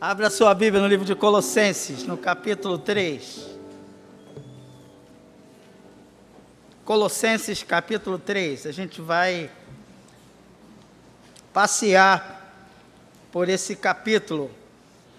Abra 0.00 0.30
sua 0.30 0.54
Bíblia 0.54 0.82
no 0.82 0.88
livro 0.88 1.04
de 1.04 1.14
Colossenses, 1.14 2.04
no 2.04 2.16
capítulo 2.16 2.78
3. 2.78 3.50
Colossenses, 6.84 7.62
capítulo 7.62 8.18
3. 8.18 8.66
A 8.66 8.72
gente 8.72 9.00
vai 9.00 9.50
passear 11.52 12.50
por 13.30 13.48
esse 13.48 13.76
capítulo. 13.76 14.50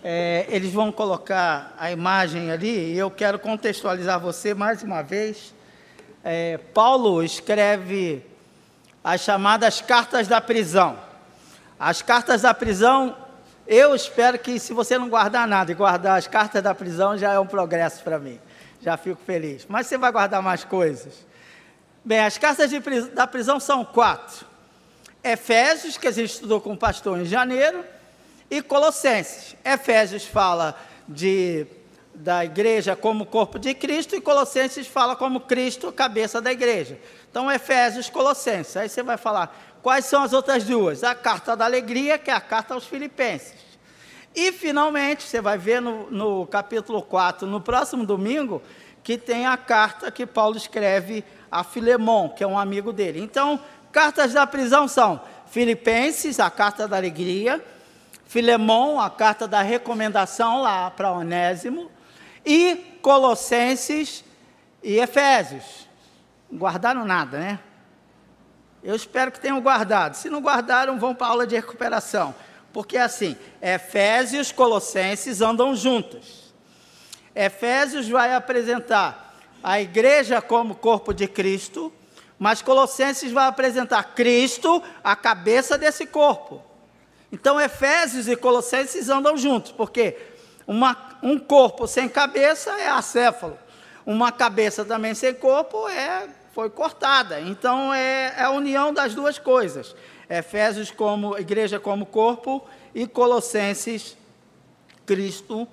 É, 0.04 0.48
eles 0.50 0.74
vão 0.74 0.92
colocar 0.92 1.76
a 1.78 1.92
imagem 1.92 2.50
ali 2.50 2.94
e 2.94 2.98
eu 2.98 3.12
quero 3.12 3.38
contextualizar 3.38 4.20
você 4.20 4.54
mais 4.54 4.82
uma 4.82 5.02
vez. 5.02 5.54
É, 6.24 6.58
Paulo 6.74 7.24
escreve 7.24 8.26
as 9.04 9.22
chamadas 9.22 9.80
cartas 9.80 10.28
da 10.28 10.42
prisão. 10.42 11.11
As 11.84 12.04
cartas 12.04 12.44
da 12.44 12.54
prisão 12.54 13.16
eu 13.68 13.96
espero 13.96 14.38
que 14.38 14.60
se 14.60 14.74
você 14.74 14.98
não 14.98 15.08
guardar 15.08 15.48
nada 15.48 15.72
e 15.72 15.76
guardar 15.76 16.18
as 16.18 16.28
cartas 16.28 16.62
da 16.62 16.76
prisão, 16.76 17.18
já 17.18 17.32
é 17.32 17.40
um 17.40 17.48
progresso 17.48 18.04
para 18.04 18.20
mim. 18.20 18.40
Já 18.82 18.98
fico 18.98 19.22
feliz. 19.26 19.66
Mas 19.70 19.88
você 19.88 19.98
vai 19.98 20.12
guardar 20.12 20.44
mais 20.44 20.64
coisas. 20.64 21.26
Bem, 22.04 22.20
as 22.20 22.38
cartas 22.38 22.72
pris 22.80 23.08
da 23.08 23.26
prisão 23.26 23.60
são 23.60 23.86
quatro: 23.86 24.46
Efésios, 25.24 25.98
que 25.98 26.08
a 26.08 26.12
gente 26.12 26.32
estudou 26.32 26.60
com 26.60 26.74
o 26.74 26.78
pastor 26.78 27.20
em 27.20 27.26
janeiro, 27.26 27.86
e 28.50 28.62
Colossenses. 28.62 29.56
Efésios 29.64 30.26
fala 30.26 30.76
de 31.08 31.66
da 32.14 32.44
igreja 32.44 32.94
como 32.96 33.26
corpo 33.26 33.58
de 33.58 33.74
Cristo 33.74 34.16
e 34.16 34.22
Colossenses 34.22 34.86
fala 34.86 35.16
como 35.16 35.40
Cristo, 35.40 35.92
cabeça 35.94 36.42
da 36.42 36.52
igreja. 36.52 37.00
Então, 37.30 37.50
Efésios, 37.50 38.10
Colossenses. 38.10 38.76
Aí 38.76 38.90
você 38.90 39.02
vai 39.02 39.16
falar, 39.18 39.71
Quais 39.82 40.06
são 40.06 40.22
as 40.22 40.32
outras 40.32 40.64
duas? 40.64 41.04
A 41.04 41.16
carta 41.16 41.56
da 41.56 41.66
alegria, 41.66 42.18
que 42.18 42.30
é 42.30 42.34
a 42.34 42.42
carta 42.42 42.74
aos 42.74 42.86
Filipenses. 42.86 43.72
E, 44.36 44.52
finalmente, 44.52 45.24
você 45.24 45.42
vai 45.42 45.58
ver 45.58 45.82
no, 45.82 46.10
no 46.12 46.46
capítulo 46.46 47.02
4, 47.02 47.48
no 47.48 47.60
próximo 47.60 48.06
domingo, 48.06 48.62
que 49.04 49.18
tem 49.18 49.46
a 49.46 49.58
carta 49.58 50.12
que 50.12 50.26
Paulo 50.26 50.56
escreve 50.56 51.24
a 51.52 51.64
Filemon, 51.64 52.30
que 52.30 52.44
é 52.44 52.48
um 52.48 52.58
amigo 52.58 52.94
dele. 52.94 53.20
Então, 53.20 53.60
cartas 53.92 54.34
da 54.34 54.46
prisão 54.46 54.88
são 54.88 55.20
Filipenses, 55.48 56.40
a 56.40 56.50
carta 56.50 56.88
da 56.88 56.96
alegria, 56.96 57.64
Filemon, 58.26 59.00
a 59.00 59.10
carta 59.10 59.48
da 59.48 59.62
recomendação 59.62 60.62
lá 60.62 60.90
para 60.92 61.12
Onésimo, 61.12 61.92
e 62.46 62.98
Colossenses 63.02 64.24
e 64.82 64.98
Efésios. 64.98 65.90
Guardaram 66.54 67.04
nada, 67.04 67.40
né? 67.40 67.60
Eu 68.84 68.96
espero 68.96 69.32
que 69.32 69.40
tenham 69.40 69.62
guardado. 69.62 70.16
Se 70.16 70.30
não 70.30 70.42
guardaram, 70.42 71.00
vão 71.00 71.14
para 71.14 71.28
a 71.28 71.30
aula 71.30 71.48
de 71.48 71.56
recuperação. 71.56 72.34
Porque 72.74 72.98
assim, 72.98 73.38
Efésios 73.62 74.50
e 74.50 74.54
Colossenses 74.54 75.42
andam 75.42 75.76
juntos. 75.76 76.54
Efésios 77.36 78.10
vai 78.10 78.34
apresentar 78.34 79.36
a 79.64 79.80
igreja 79.80 80.42
como 80.42 80.76
corpo 80.76 81.14
de 81.14 81.28
Cristo, 81.28 81.94
mas 82.40 82.62
Colossenses 82.62 83.32
vai 83.32 83.48
apresentar 83.48 84.16
Cristo, 84.16 84.82
a 85.04 85.16
cabeça 85.16 85.78
desse 85.78 86.06
corpo. 86.06 86.64
Então, 87.32 87.62
Efésios 87.62 88.28
e 88.28 88.36
Colossenses 88.36 89.10
andam 89.10 89.38
juntos, 89.38 89.72
porque 89.72 90.18
uma, 90.66 91.18
um 91.22 91.38
corpo 91.38 91.88
sem 91.88 92.10
cabeça 92.10 92.72
é 92.72 92.90
acéfalo, 92.90 93.58
uma 94.06 94.32
cabeça 94.32 94.84
também 94.84 95.14
sem 95.14 95.34
corpo 95.34 95.88
é 95.88 96.28
foi 96.54 96.70
cortada. 96.70 97.40
Então 97.42 97.94
é, 97.94 98.34
é 98.38 98.44
a 98.44 98.52
união 98.52 98.94
das 98.94 99.14
duas 99.16 99.38
coisas. 99.38 99.96
Efésios 100.30 100.92
como 100.92 101.38
igreja 101.38 101.80
como 101.80 102.06
corpo 102.06 102.64
e 102.96 103.06
Colossenses 103.08 104.18
Cristo 105.06 105.68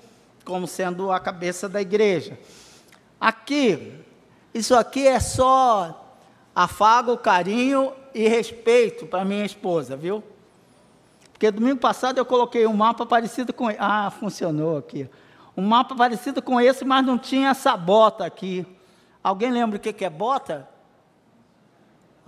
como 0.45 0.67
sendo 0.67 1.13
a 1.13 1.21
cabeça 1.21 1.69
da 1.69 1.81
igreja. 1.81 2.39
Aqui, 3.21 3.93
isso 4.55 4.75
aqui 4.75 5.07
é 5.07 5.21
só 5.21 6.17
afago, 6.55 7.17
carinho 7.19 7.93
e 8.15 8.27
respeito 8.27 9.07
para 9.07 9.25
minha 9.25 9.45
esposa, 9.45 9.97
viu? 9.97 10.25
Porque 11.33 11.51
domingo 11.51 11.79
passado 11.79 12.19
eu 12.19 12.25
coloquei 12.25 12.67
um 12.67 12.73
mapa 12.73 13.07
parecido 13.07 13.53
com. 13.53 13.69
Ah, 13.79 14.11
funcionou 14.11 14.79
aqui. 14.79 15.09
Um 15.57 15.63
mapa 15.63 15.95
parecido 15.95 16.43
com 16.43 16.61
esse, 16.61 16.85
mas 16.85 17.05
não 17.05 17.19
tinha 17.19 17.51
essa 17.51 17.77
bota 17.77 18.25
aqui. 18.25 18.67
Alguém 19.23 19.51
lembra 19.51 19.77
o 19.77 19.81
que 19.81 20.05
é 20.05 20.11
bota? 20.11 20.69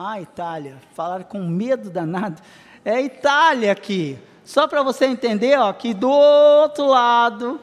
Ah, 0.03 0.19
Itália. 0.19 0.79
Falaram 0.95 1.25
com 1.25 1.41
medo 1.41 1.91
danado. 1.91 2.41
É 2.83 3.03
Itália 3.03 3.71
aqui. 3.71 4.19
Só 4.43 4.67
para 4.67 4.83
você 4.83 5.05
entender, 5.05 5.59
ó, 5.59 5.71
que 5.75 5.93
do 5.93 6.09
outro 6.09 6.87
lado, 6.87 7.61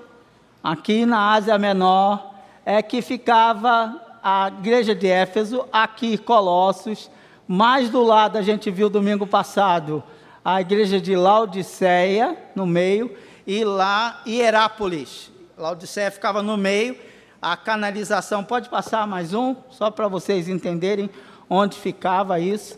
aqui 0.63 1.03
na 1.03 1.33
Ásia 1.33 1.57
Menor, 1.57 2.35
é 2.63 2.79
que 2.83 3.01
ficava 3.01 3.99
a 4.23 4.49
igreja 4.49 4.93
de 4.93 5.07
Éfeso, 5.07 5.65
aqui 5.73 6.15
Colossos, 6.15 7.09
mais 7.47 7.89
do 7.89 8.03
lado 8.03 8.37
a 8.37 8.43
gente 8.43 8.69
viu 8.69 8.87
domingo 8.87 9.25
passado 9.25 10.03
a 10.45 10.61
igreja 10.61 11.01
de 11.01 11.15
Laodiceia, 11.15 12.37
no 12.53 12.67
meio, 12.67 13.17
e 13.47 13.63
lá 13.63 14.21
Hierápolis. 14.27 15.31
Laodiceia 15.57 16.11
ficava 16.11 16.43
no 16.43 16.55
meio, 16.55 16.97
a 17.41 17.57
canalização. 17.57 18.43
Pode 18.43 18.69
passar 18.69 19.07
mais 19.07 19.33
um, 19.33 19.55
só 19.71 19.89
para 19.89 20.07
vocês 20.07 20.47
entenderem 20.47 21.09
onde 21.49 21.77
ficava 21.77 22.39
isso. 22.39 22.77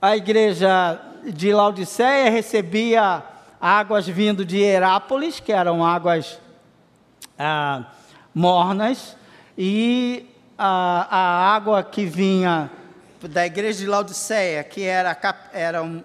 A 0.00 0.16
igreja 0.16 1.00
de 1.24 1.52
Laodiceia 1.52 2.30
recebia 2.30 3.22
águas 3.60 4.06
vindo 4.06 4.44
de 4.44 4.58
Herápolis, 4.58 5.40
que 5.40 5.52
eram 5.52 5.84
águas 5.84 6.38
ah, 7.38 7.84
mornas, 8.34 9.16
e 9.56 10.26
a, 10.56 11.06
a, 11.10 11.54
água 11.54 11.82
que 11.82 12.06
vinha 12.06 12.70
da 13.22 13.44
igreja 13.44 13.80
de 13.80 13.86
Laodiceia, 13.86 14.64
que 14.64 14.84
era, 14.84 15.16
era 15.52 15.82
um, 15.82 16.02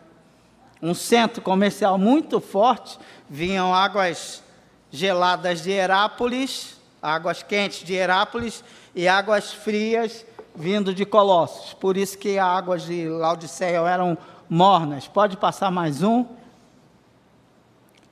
um 0.81 0.94
centro 0.94 1.41
comercial 1.41 1.97
muito 1.97 2.41
forte, 2.41 3.00
vinham 3.29 3.73
águas 3.73 4.44
geladas 4.91 5.63
de 5.63 5.72
Herápolis 5.72 6.75
águas 7.06 7.44
quentes 7.44 7.85
de 7.85 7.94
Herápolis 7.94 8.63
e 8.96 9.07
águas 9.07 9.53
frias 9.53 10.25
vindo 10.55 10.93
de 10.93 11.05
Colossos. 11.05 11.73
Por 11.73 11.97
isso 11.97 12.17
que 12.17 12.39
as 12.39 12.47
águas 12.47 12.83
de 12.83 13.07
Laodiceia 13.07 13.79
eram 13.79 14.17
mornas. 14.49 15.07
Pode 15.07 15.38
passar 15.38 15.69
mais 15.71 16.01
um. 16.01 16.25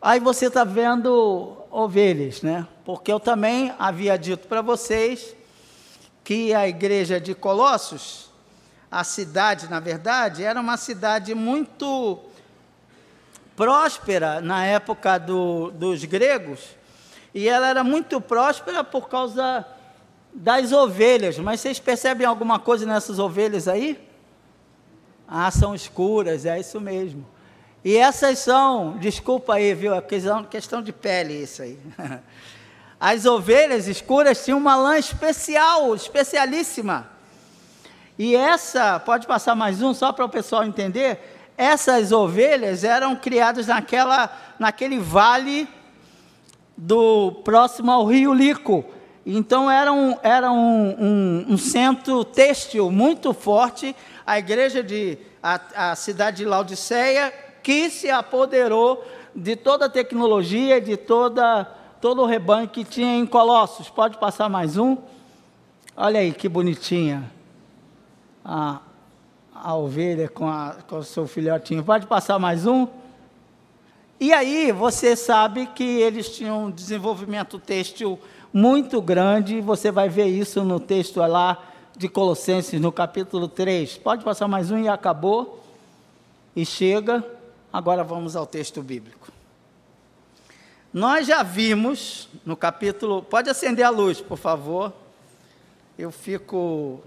Aí 0.01 0.19
você 0.19 0.47
está 0.47 0.63
vendo 0.63 1.55
ovelhas, 1.71 2.41
né? 2.41 2.67
Porque 2.83 3.11
eu 3.11 3.19
também 3.19 3.73
havia 3.79 4.17
dito 4.17 4.47
para 4.47 4.61
vocês 4.61 5.35
que 6.23 6.53
a 6.53 6.67
igreja 6.67 7.19
de 7.19 7.33
Colossos, 7.33 8.29
a 8.91 9.03
cidade, 9.03 9.69
na 9.69 9.79
verdade, 9.79 10.43
era 10.43 10.59
uma 10.59 10.77
cidade 10.77 11.33
muito 11.33 12.19
próspera 13.55 14.41
na 14.41 14.65
época 14.65 15.17
do, 15.17 15.71
dos 15.71 16.03
gregos 16.03 16.59
e 17.33 17.47
ela 17.47 17.67
era 17.67 17.83
muito 17.83 18.21
próspera 18.21 18.83
por 18.83 19.09
causa 19.09 19.65
das 20.33 20.71
ovelhas. 20.71 21.37
Mas 21.37 21.61
vocês 21.61 21.79
percebem 21.79 22.25
alguma 22.25 22.59
coisa 22.59 22.85
nessas 22.85 23.19
ovelhas 23.19 23.67
aí? 23.67 23.99
Ah, 25.27 25.49
são 25.51 25.73
escuras, 25.73 26.45
é 26.45 26.59
isso 26.59 26.79
mesmo. 26.81 27.25
E 27.83 27.97
essas 27.97 28.39
são, 28.39 28.97
desculpa 28.97 29.55
aí, 29.55 29.73
viu? 29.73 29.93
É 29.93 30.01
questão, 30.01 30.43
questão 30.43 30.81
de 30.81 30.93
pele 30.93 31.43
isso 31.43 31.61
aí. 31.61 31.77
As 32.99 33.25
ovelhas 33.25 33.87
escuras 33.87 34.43
tinham 34.45 34.57
uma 34.57 34.75
lã 34.75 34.97
especial, 34.97 35.93
especialíssima. 35.93 37.09
E 38.17 38.35
essa, 38.35 38.99
pode 38.99 39.27
passar 39.27 39.55
mais 39.55 39.81
um 39.81 39.93
só 39.93 40.13
para 40.13 40.23
o 40.23 40.29
pessoal 40.29 40.63
entender? 40.63 41.19
Essas 41.57 42.11
ovelhas 42.11 42.83
eram 42.83 43.15
criadas 43.15 43.67
naquela, 43.67 44.31
naquele 44.57 44.99
vale 44.99 45.67
do 46.77 47.31
próximo 47.43 47.91
ao 47.91 48.05
Rio 48.05 48.33
Lico. 48.33 48.85
Então 49.25 49.71
era 49.71 49.91
um, 49.91 50.17
era 50.21 50.51
um, 50.51 50.95
um, 50.99 51.45
um 51.49 51.57
centro 51.57 52.25
têxtil 52.25 52.91
muito 52.91 53.33
forte. 53.33 53.95
A 54.25 54.37
igreja 54.37 54.83
de 54.83 55.17
a, 55.41 55.91
a 55.91 55.95
cidade 55.95 56.37
de 56.37 56.45
Laodiceia 56.45 57.33
que 57.61 57.89
se 57.89 58.09
apoderou 58.09 59.05
de 59.33 59.55
toda 59.55 59.85
a 59.85 59.89
tecnologia, 59.89 60.81
de 60.81 60.97
toda 60.97 61.65
todo 62.01 62.21
o 62.21 62.25
rebanho 62.25 62.67
que 62.67 62.83
tinha 62.83 63.15
em 63.15 63.25
Colossos. 63.25 63.89
Pode 63.89 64.17
passar 64.17 64.49
mais 64.49 64.75
um? 64.75 64.97
Olha 65.95 66.19
aí 66.19 66.33
que 66.33 66.49
bonitinha 66.49 67.31
a, 68.43 68.81
a 69.55 69.73
ovelha 69.73 70.27
com, 70.27 70.49
a, 70.49 70.75
com 70.85 70.97
o 70.97 71.03
seu 71.03 71.25
filhotinho. 71.25 71.81
Pode 71.81 72.05
passar 72.05 72.37
mais 72.37 72.65
um? 72.65 72.87
E 74.23 74.31
aí 74.31 74.71
você 74.71 75.17
sabe 75.17 75.67
que 75.67 75.83
eles 75.83 76.29
tinham 76.29 76.67
um 76.67 76.71
desenvolvimento 76.71 77.59
têxtil 77.59 78.17
muito 78.53 79.01
grande, 79.01 79.59
você 79.59 79.91
vai 79.91 80.07
ver 80.07 80.27
isso 80.27 80.63
no 80.63 80.79
texto 80.79 81.19
lá 81.19 81.61
de 81.97 82.07
Colossenses, 82.07 82.79
no 82.79 82.89
capítulo 82.89 83.49
3. 83.49 83.97
Pode 83.97 84.23
passar 84.23 84.47
mais 84.47 84.71
um 84.71 84.77
e 84.77 84.87
acabou. 84.87 85.61
E 86.55 86.65
chega. 86.65 87.21
Agora 87.73 88.01
vamos 88.01 88.37
ao 88.37 88.45
texto 88.45 88.81
bíblico. 88.81 89.27
Nós 90.93 91.27
já 91.27 91.43
vimos 91.43 92.29
no 92.45 92.55
capítulo. 92.55 93.23
Pode 93.23 93.49
acender 93.49 93.85
a 93.85 93.89
luz, 93.89 94.21
por 94.21 94.37
favor. 94.37 94.93
Eu 95.99 96.11
fico, 96.11 97.03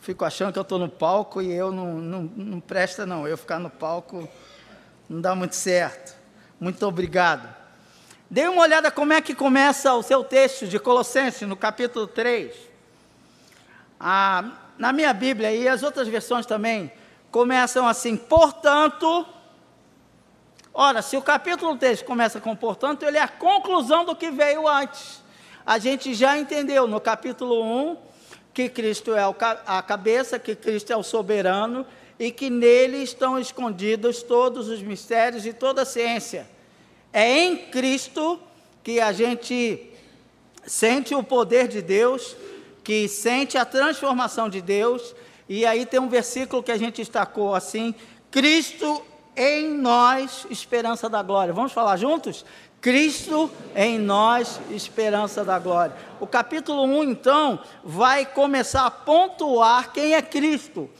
fico 0.00 0.24
achando 0.24 0.50
que 0.50 0.58
eu 0.58 0.62
estou 0.62 0.78
no 0.78 0.88
palco 0.88 1.42
e 1.42 1.52
eu 1.52 1.70
não, 1.70 1.98
não, 1.98 2.22
não 2.34 2.58
presta, 2.58 3.04
não. 3.04 3.28
Eu 3.28 3.36
ficar 3.36 3.58
no 3.58 3.68
palco 3.68 4.26
não 5.10 5.20
dá 5.20 5.34
muito 5.34 5.56
certo. 5.56 6.13
Muito 6.64 6.86
obrigado. 6.86 7.54
Dê 8.30 8.48
uma 8.48 8.62
olhada 8.62 8.90
como 8.90 9.12
é 9.12 9.20
que 9.20 9.34
começa 9.34 9.92
o 9.92 10.02
seu 10.02 10.24
texto 10.24 10.66
de 10.66 10.78
Colossenses, 10.78 11.46
no 11.46 11.54
capítulo 11.54 12.06
3. 12.06 12.56
Ah, 14.00 14.50
na 14.78 14.90
minha 14.90 15.12
Bíblia 15.12 15.52
e 15.52 15.68
as 15.68 15.82
outras 15.82 16.08
versões 16.08 16.46
também 16.46 16.90
começam 17.30 17.86
assim: 17.86 18.16
portanto. 18.16 19.26
Ora, 20.72 21.02
se 21.02 21.18
o 21.18 21.20
capítulo 21.20 21.76
3 21.76 22.00
começa 22.00 22.40
com 22.40 22.56
portanto, 22.56 23.02
ele 23.02 23.18
é 23.18 23.22
a 23.22 23.28
conclusão 23.28 24.06
do 24.06 24.16
que 24.16 24.30
veio 24.30 24.66
antes. 24.66 25.22
A 25.66 25.78
gente 25.78 26.14
já 26.14 26.38
entendeu 26.38 26.86
no 26.86 26.98
capítulo 26.98 27.62
1 27.62 27.98
que 28.54 28.70
Cristo 28.70 29.14
é 29.14 29.22
a 29.66 29.82
cabeça, 29.82 30.38
que 30.38 30.56
Cristo 30.56 30.90
é 30.90 30.96
o 30.96 31.02
soberano 31.02 31.86
e 32.18 32.30
que 32.30 32.48
nele 32.48 33.02
estão 33.02 33.38
escondidos 33.38 34.22
todos 34.22 34.70
os 34.70 34.80
mistérios 34.80 35.44
e 35.44 35.52
toda 35.52 35.82
a 35.82 35.84
ciência. 35.84 36.53
É 37.14 37.44
em 37.44 37.56
Cristo 37.56 38.40
que 38.82 38.98
a 38.98 39.12
gente 39.12 39.88
sente 40.66 41.14
o 41.14 41.22
poder 41.22 41.68
de 41.68 41.80
Deus, 41.80 42.36
que 42.82 43.06
sente 43.06 43.56
a 43.56 43.64
transformação 43.64 44.48
de 44.48 44.60
Deus, 44.60 45.14
e 45.48 45.64
aí 45.64 45.86
tem 45.86 46.00
um 46.00 46.08
versículo 46.08 46.60
que 46.60 46.72
a 46.72 46.76
gente 46.76 46.96
destacou 46.96 47.54
assim: 47.54 47.94
Cristo 48.32 49.00
em 49.36 49.68
nós, 49.68 50.44
esperança 50.50 51.08
da 51.08 51.22
glória. 51.22 51.54
Vamos 51.54 51.70
falar 51.70 51.96
juntos? 51.96 52.44
Cristo 52.80 53.48
em 53.76 53.96
nós, 53.96 54.60
esperança 54.70 55.44
da 55.44 55.56
glória. 55.56 55.94
O 56.18 56.26
capítulo 56.26 56.82
1, 56.82 57.04
então, 57.04 57.60
vai 57.84 58.26
começar 58.26 58.86
a 58.86 58.90
pontuar 58.90 59.92
quem 59.92 60.14
é 60.14 60.20
Cristo. 60.20 60.90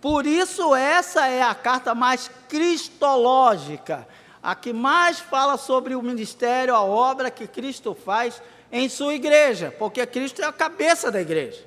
Por 0.00 0.26
isso, 0.26 0.74
essa 0.74 1.28
é 1.28 1.40
a 1.40 1.54
carta 1.54 1.94
mais 1.94 2.28
cristológica, 2.48 4.06
a 4.42 4.54
que 4.54 4.72
mais 4.72 5.20
fala 5.20 5.56
sobre 5.56 5.94
o 5.94 6.02
ministério, 6.02 6.74
a 6.74 6.82
obra 6.82 7.30
que 7.30 7.46
Cristo 7.46 7.94
faz 7.94 8.42
em 8.72 8.88
sua 8.88 9.14
igreja, 9.14 9.74
porque 9.78 10.04
Cristo 10.06 10.42
é 10.42 10.46
a 10.46 10.52
cabeça 10.52 11.10
da 11.10 11.20
igreja. 11.20 11.62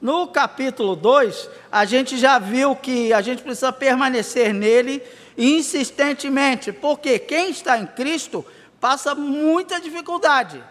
No 0.00 0.26
capítulo 0.28 0.96
2, 0.96 1.50
a 1.70 1.84
gente 1.84 2.16
já 2.16 2.38
viu 2.38 2.74
que 2.74 3.12
a 3.12 3.20
gente 3.20 3.42
precisa 3.42 3.72
permanecer 3.72 4.52
nele 4.52 5.02
insistentemente, 5.36 6.72
porque 6.72 7.18
quem 7.18 7.50
está 7.50 7.78
em 7.78 7.86
Cristo 7.86 8.44
passa 8.80 9.14
muita 9.14 9.80
dificuldade. 9.80 10.62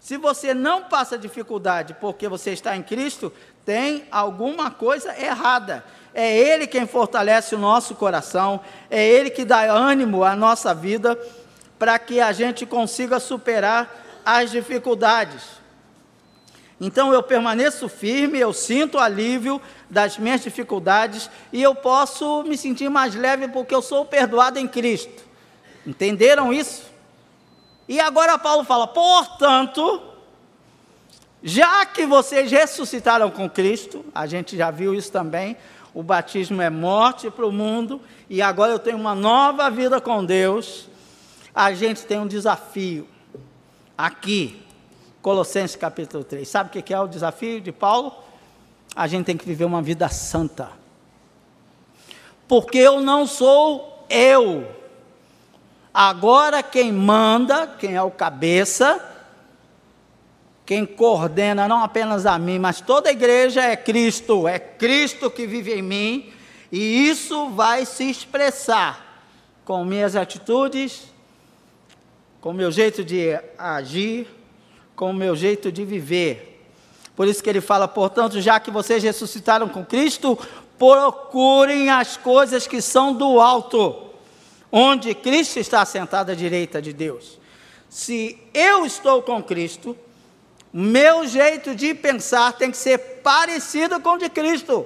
Se 0.00 0.16
você 0.16 0.54
não 0.54 0.84
passa 0.84 1.18
dificuldade 1.18 1.96
porque 2.00 2.28
você 2.28 2.52
está 2.52 2.76
em 2.76 2.82
Cristo, 2.82 3.32
tem 3.64 4.06
alguma 4.10 4.70
coisa 4.70 5.18
errada. 5.18 5.84
É 6.14 6.36
Ele 6.36 6.66
quem 6.66 6.86
fortalece 6.86 7.54
o 7.54 7.58
nosso 7.58 7.94
coração, 7.96 8.60
é 8.88 9.04
Ele 9.04 9.30
que 9.30 9.44
dá 9.44 9.62
ânimo 9.62 10.22
à 10.22 10.36
nossa 10.36 10.72
vida 10.72 11.18
para 11.78 11.98
que 11.98 12.20
a 12.20 12.32
gente 12.32 12.64
consiga 12.64 13.18
superar 13.18 14.22
as 14.24 14.50
dificuldades. 14.50 15.42
Então 16.80 17.12
eu 17.12 17.22
permaneço 17.22 17.88
firme, 17.88 18.38
eu 18.38 18.52
sinto 18.52 18.98
alívio 18.98 19.60
das 19.88 20.18
minhas 20.18 20.42
dificuldades 20.42 21.30
e 21.52 21.62
eu 21.62 21.74
posso 21.74 22.42
me 22.44 22.56
sentir 22.56 22.88
mais 22.88 23.14
leve 23.14 23.48
porque 23.48 23.74
eu 23.74 23.82
sou 23.82 24.04
perdoado 24.04 24.58
em 24.58 24.68
Cristo. 24.68 25.24
Entenderam 25.86 26.52
isso? 26.52 26.84
E 27.88 28.00
agora 28.00 28.38
Paulo 28.38 28.64
fala: 28.64 28.86
portanto, 28.86 30.02
já 31.46 31.84
que 31.84 32.06
vocês 32.06 32.50
ressuscitaram 32.50 33.30
com 33.30 33.50
Cristo, 33.50 34.02
a 34.14 34.26
gente 34.26 34.56
já 34.56 34.70
viu 34.70 34.94
isso 34.94 35.12
também, 35.12 35.58
o 35.92 36.02
batismo 36.02 36.62
é 36.62 36.70
morte 36.70 37.30
para 37.30 37.46
o 37.46 37.52
mundo, 37.52 38.00
e 38.30 38.40
agora 38.40 38.72
eu 38.72 38.78
tenho 38.78 38.96
uma 38.96 39.14
nova 39.14 39.70
vida 39.70 40.00
com 40.00 40.24
Deus. 40.24 40.88
A 41.54 41.74
gente 41.74 42.06
tem 42.06 42.18
um 42.18 42.26
desafio 42.26 43.06
aqui, 43.96 44.64
Colossenses 45.20 45.76
capítulo 45.76 46.24
3. 46.24 46.48
Sabe 46.48 46.70
o 46.70 46.82
que 46.82 46.94
é 46.94 46.98
o 46.98 47.06
desafio 47.06 47.60
de 47.60 47.70
Paulo? 47.70 48.14
A 48.96 49.06
gente 49.06 49.26
tem 49.26 49.36
que 49.36 49.44
viver 49.44 49.66
uma 49.66 49.82
vida 49.82 50.08
santa. 50.08 50.70
Porque 52.48 52.78
eu 52.78 53.02
não 53.02 53.26
sou 53.26 54.06
eu. 54.08 54.66
Agora 55.92 56.62
quem 56.62 56.90
manda, 56.90 57.66
quem 57.66 57.96
é 57.96 58.02
o 58.02 58.10
cabeça, 58.10 59.13
quem 60.66 60.86
coordena 60.86 61.68
não 61.68 61.82
apenas 61.82 62.24
a 62.24 62.38
mim, 62.38 62.58
mas 62.58 62.80
toda 62.80 63.08
a 63.08 63.12
igreja 63.12 63.62
é 63.62 63.76
Cristo, 63.76 64.48
é 64.48 64.58
Cristo 64.58 65.30
que 65.30 65.46
vive 65.46 65.74
em 65.74 65.82
mim, 65.82 66.32
e 66.72 67.08
isso 67.08 67.50
vai 67.50 67.84
se 67.84 68.08
expressar 68.08 69.22
com 69.64 69.84
minhas 69.84 70.16
atitudes, 70.16 71.02
com 72.40 72.52
meu 72.52 72.70
jeito 72.70 73.04
de 73.04 73.38
agir, 73.58 74.26
com 74.96 75.10
o 75.10 75.14
meu 75.14 75.36
jeito 75.36 75.70
de 75.70 75.84
viver. 75.84 76.62
Por 77.14 77.28
isso 77.28 77.42
que 77.42 77.48
ele 77.48 77.60
fala, 77.60 77.86
portanto, 77.86 78.40
já 78.40 78.58
que 78.58 78.70
vocês 78.70 79.02
ressuscitaram 79.02 79.68
com 79.68 79.84
Cristo, 79.84 80.38
procurem 80.78 81.90
as 81.90 82.16
coisas 82.16 82.66
que 82.66 82.80
são 82.80 83.14
do 83.14 83.40
alto, 83.40 84.10
onde 84.72 85.14
Cristo 85.14 85.58
está 85.58 85.84
sentado 85.84 86.30
à 86.30 86.34
direita 86.34 86.82
de 86.82 86.92
Deus. 86.92 87.38
Se 87.88 88.38
eu 88.52 88.84
estou 88.84 89.22
com 89.22 89.42
Cristo, 89.42 89.96
meu 90.76 91.24
jeito 91.24 91.72
de 91.72 91.94
pensar 91.94 92.52
tem 92.54 92.68
que 92.68 92.76
ser 92.76 92.98
parecido 93.22 94.00
com 94.00 94.14
o 94.14 94.18
de 94.18 94.28
Cristo. 94.28 94.84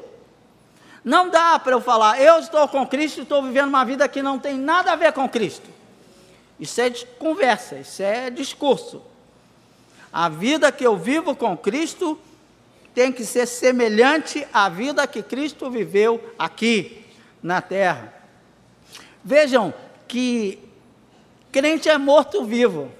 Não 1.02 1.30
dá 1.30 1.58
para 1.58 1.72
eu 1.72 1.80
falar, 1.80 2.20
eu 2.20 2.38
estou 2.38 2.68
com 2.68 2.86
Cristo 2.86 3.20
e 3.20 3.22
estou 3.22 3.42
vivendo 3.42 3.68
uma 3.68 3.86
vida 3.86 4.06
que 4.06 4.20
não 4.20 4.38
tem 4.38 4.58
nada 4.58 4.92
a 4.92 4.96
ver 4.96 5.14
com 5.14 5.26
Cristo. 5.26 5.70
Isso 6.60 6.78
é 6.82 6.90
conversa, 7.18 7.76
isso 7.76 8.02
é 8.02 8.28
discurso. 8.28 9.00
A 10.12 10.28
vida 10.28 10.70
que 10.70 10.86
eu 10.86 10.94
vivo 10.94 11.34
com 11.34 11.56
Cristo 11.56 12.20
tem 12.94 13.10
que 13.10 13.24
ser 13.24 13.46
semelhante 13.46 14.46
à 14.52 14.68
vida 14.68 15.06
que 15.06 15.22
Cristo 15.22 15.70
viveu 15.70 16.34
aqui 16.38 17.02
na 17.42 17.62
terra. 17.62 18.12
Vejam 19.24 19.72
que 20.06 20.58
crente 21.50 21.88
é 21.88 21.96
morto-vivo. 21.96 22.97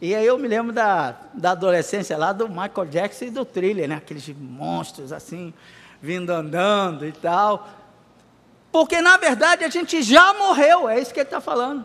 E 0.00 0.14
aí 0.14 0.24
eu 0.24 0.38
me 0.38 0.48
lembro 0.48 0.72
da, 0.72 1.14
da 1.34 1.50
adolescência 1.50 2.16
lá 2.16 2.32
do 2.32 2.48
Michael 2.48 2.86
Jackson 2.86 3.26
e 3.26 3.30
do 3.30 3.44
Thriller, 3.44 3.86
né? 3.86 3.96
Aqueles 3.96 4.26
monstros 4.28 5.12
assim, 5.12 5.52
vindo 6.00 6.30
andando 6.30 7.04
e 7.06 7.12
tal. 7.12 7.68
Porque 8.72 9.02
na 9.02 9.18
verdade 9.18 9.62
a 9.62 9.68
gente 9.68 10.02
já 10.02 10.32
morreu, 10.34 10.88
é 10.88 10.98
isso 10.98 11.12
que 11.12 11.20
ele 11.20 11.26
está 11.26 11.40
falando. 11.40 11.84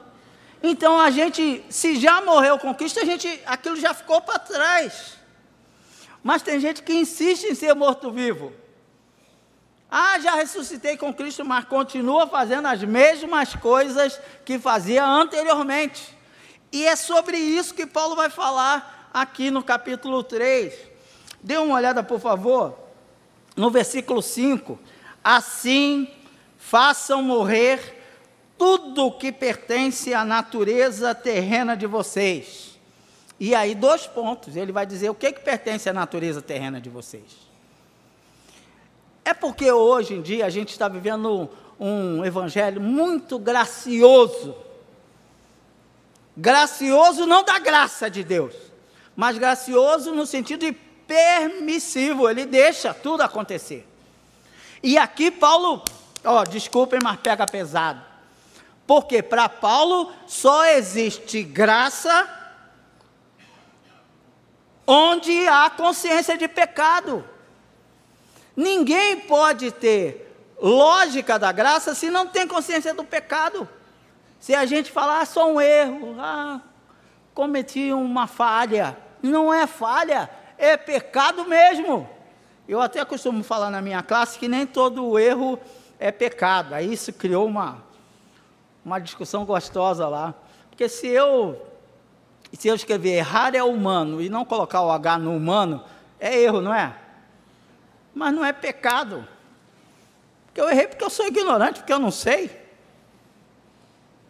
Então 0.64 1.00
a 1.00 1.12
gente, 1.12 1.64
se 1.70 2.00
já 2.00 2.22
morreu 2.22 2.58
com 2.58 2.74
Cristo, 2.74 3.02
a 3.02 3.06
gente, 3.06 3.42
aquilo 3.46 3.76
já 3.76 3.94
ficou 3.94 4.22
para 4.22 4.40
trás. 4.40 5.18
Mas 6.24 6.42
tem 6.42 6.60
gente 6.60 6.84
que 6.84 6.94
insiste 6.94 7.44
em 7.44 7.54
ser 7.54 7.76
morto-vivo. 7.76 8.54
Ah, 9.92 10.20
já 10.20 10.36
ressuscitei 10.36 10.98
com 10.98 11.14
Cristo, 11.14 11.44
mas 11.44 11.66
continua 11.66 12.28
fazendo 12.28 12.68
as 12.68 12.82
mesmas 12.82 13.56
coisas 13.56 14.20
que 14.44 14.58
fazia 14.58 15.06
anteriormente. 15.06 16.15
E 16.76 16.86
é 16.86 16.98
sobre 16.98 17.38
isso 17.38 17.74
que 17.74 17.86
Paulo 17.86 18.18
vai 18.18 18.30
falar 18.30 19.10
aqui 19.14 19.50
no 19.50 19.64
capítulo 19.64 20.22
3. 20.22 20.74
Dê 21.42 21.56
uma 21.56 21.74
olhada, 21.74 22.04
por 22.04 22.20
favor, 22.20 22.78
no 23.56 23.72
versículo 23.72 24.22
5. 24.22 24.78
Assim, 25.24 26.06
façam 26.58 27.22
morrer 27.22 28.04
tudo 28.58 29.10
que 29.14 29.32
pertence 29.32 30.14
à 30.14 30.26
natureza 30.26 31.16
terrena 31.16 31.78
de 31.78 31.88
vocês. 31.88 32.78
E 33.40 33.56
aí, 33.56 33.74
dois 33.74 34.06
pontos. 34.06 34.58
Ele 34.58 34.74
vai 34.74 34.86
dizer 34.86 35.10
o 35.10 35.16
que, 35.16 35.32
que 35.32 35.40
pertence 35.40 35.90
à 35.90 35.94
natureza 35.94 36.42
terrena 36.42 36.82
de 36.82 36.90
vocês. 36.90 37.38
É 39.24 39.34
porque 39.34 39.72
hoje 39.72 40.16
em 40.16 40.22
dia 40.22 40.46
a 40.46 40.50
gente 40.50 40.72
está 40.72 40.90
vivendo 40.90 41.50
um 41.80 42.26
evangelho 42.26 42.82
muito 42.82 43.40
gracioso 43.40 44.65
Gracioso 46.38 47.26
não 47.26 47.44
da 47.44 47.60
graça 47.60 48.10
de 48.10 48.24
Deus, 48.24 48.54
mas 49.16 49.38
gracioso 49.38 50.14
no 50.14 50.26
sentido 50.26 50.62
de 50.62 50.72
permissivo, 50.74 52.30
ele 52.30 52.46
deixa 52.46 52.94
tudo 52.94 53.22
acontecer. 53.22 53.88
E 54.84 54.98
aqui 54.98 55.32
Paulo, 55.32 55.84
ó, 56.24 56.44
desculpem, 56.44 57.00
mas 57.02 57.20
pega 57.20 57.46
pesado. 57.46 58.02
Porque 58.86 59.24
para 59.24 59.50
Paulo 59.50 60.12
só 60.28 60.66
existe 60.66 61.42
graça 61.42 62.30
onde 64.86 65.48
há 65.48 65.70
consciência 65.70 66.38
de 66.38 66.48
pecado. 66.48 67.28
Ninguém 68.56 69.22
pode 69.22 69.72
ter 69.72 70.26
lógica 70.62 71.40
da 71.40 71.52
graça 71.52 71.96
se 71.96 72.10
não 72.10 72.28
tem 72.28 72.48
consciência 72.48 72.94
do 72.94 73.04
pecado. 73.04 73.68
Se 74.46 74.54
a 74.54 74.64
gente 74.64 74.92
falar 74.92 75.22
ah, 75.22 75.26
só 75.26 75.52
um 75.52 75.60
erro, 75.60 76.16
ah, 76.20 76.62
cometi 77.34 77.92
uma 77.92 78.28
falha, 78.28 78.96
não 79.20 79.52
é 79.52 79.66
falha, 79.66 80.30
é 80.56 80.78
pecado 80.78 81.46
mesmo. 81.46 82.08
Eu 82.68 82.80
até 82.80 83.04
costumo 83.04 83.44
falar 83.44 83.72
na 83.72 83.82
minha 83.82 84.04
classe 84.04 84.38
que 84.38 84.48
nem 84.48 84.68
todo 84.68 85.18
erro 85.18 85.60
é 85.98 86.12
pecado. 86.12 86.76
Aí 86.76 86.94
isso 86.94 87.12
criou 87.12 87.48
uma, 87.48 87.84
uma 88.86 89.00
discussão 89.00 89.46
gostosa 89.46 90.08
lá. 90.08 90.36
Porque 90.70 90.88
se 90.88 91.08
eu, 91.08 91.60
se 92.54 92.68
eu 92.68 92.76
escrever 92.76 93.14
errar 93.14 93.56
é 93.56 93.64
humano 93.64 94.22
e 94.22 94.30
não 94.30 94.46
colocar 94.46 94.84
o 94.84 94.92
H 94.92 95.18
no 95.18 95.36
humano, 95.36 95.84
é 96.20 96.40
erro, 96.40 96.62
não 96.62 96.72
é? 96.72 96.96
Mas 98.14 98.32
não 98.32 98.46
é 98.46 98.54
pecado. 98.54 99.28
Porque 100.46 100.62
eu 100.62 100.70
errei 100.70 100.88
porque 100.88 101.04
eu 101.04 101.10
sou 101.10 101.26
ignorante, 101.26 101.80
porque 101.80 101.94
eu 101.94 101.98
não 101.98 102.12
sei. 102.12 102.65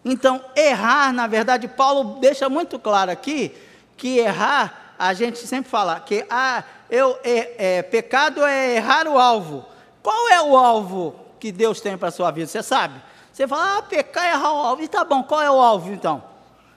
Então, 0.07 0.39
errar, 0.55 1.11
na 1.11 1.25
verdade, 1.25 1.67
Paulo 1.67 2.19
deixa 2.19 2.47
muito 2.47 2.77
claro 2.77 3.09
aqui 3.09 3.57
que 3.97 4.19
errar, 4.19 4.93
a 4.99 5.13
gente 5.15 5.39
sempre 5.39 5.71
fala 5.71 5.99
que 5.99 6.23
ah, 6.29 6.63
eu, 6.91 7.17
é, 7.23 7.77
é, 7.77 7.81
pecado 7.81 8.45
é 8.45 8.75
errar 8.75 9.07
o 9.07 9.17
alvo. 9.17 9.65
Qual 10.03 10.29
é 10.29 10.39
o 10.39 10.55
alvo 10.55 11.19
que 11.39 11.51
Deus 11.51 11.81
tem 11.81 11.97
para 11.97 12.09
a 12.09 12.11
sua 12.11 12.29
vida? 12.29 12.45
Você 12.45 12.61
sabe? 12.61 13.01
Você 13.33 13.47
fala, 13.47 13.79
ah, 13.79 13.81
pecar 13.81 14.25
é 14.25 14.29
errar 14.29 14.53
o 14.53 14.57
alvo. 14.57 14.83
E 14.83 14.87
tá 14.87 15.03
bom, 15.03 15.23
qual 15.23 15.41
é 15.41 15.49
o 15.49 15.59
alvo 15.59 15.91
então? 15.91 16.23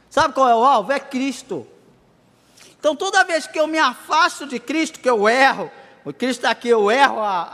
Sabe 0.09 0.33
qual 0.33 0.49
é 0.49 0.55
o 0.55 0.65
alvo? 0.65 0.91
É 0.91 0.99
Cristo. 0.99 1.67
Então, 2.81 2.97
toda 2.97 3.25
vez 3.25 3.47
que 3.47 3.61
eu 3.61 3.67
me 3.67 3.79
afasto 3.79 4.47
de 4.47 4.59
Cristo, 4.59 5.01
que 5.01 5.11
eu 5.11 5.29
erro, 5.29 5.71
o 6.03 6.15
Cristo 6.15 6.41
está 6.41 6.51
aqui, 6.51 6.71
eu 6.71 6.91
erro 6.91 7.21
a, 7.21 7.49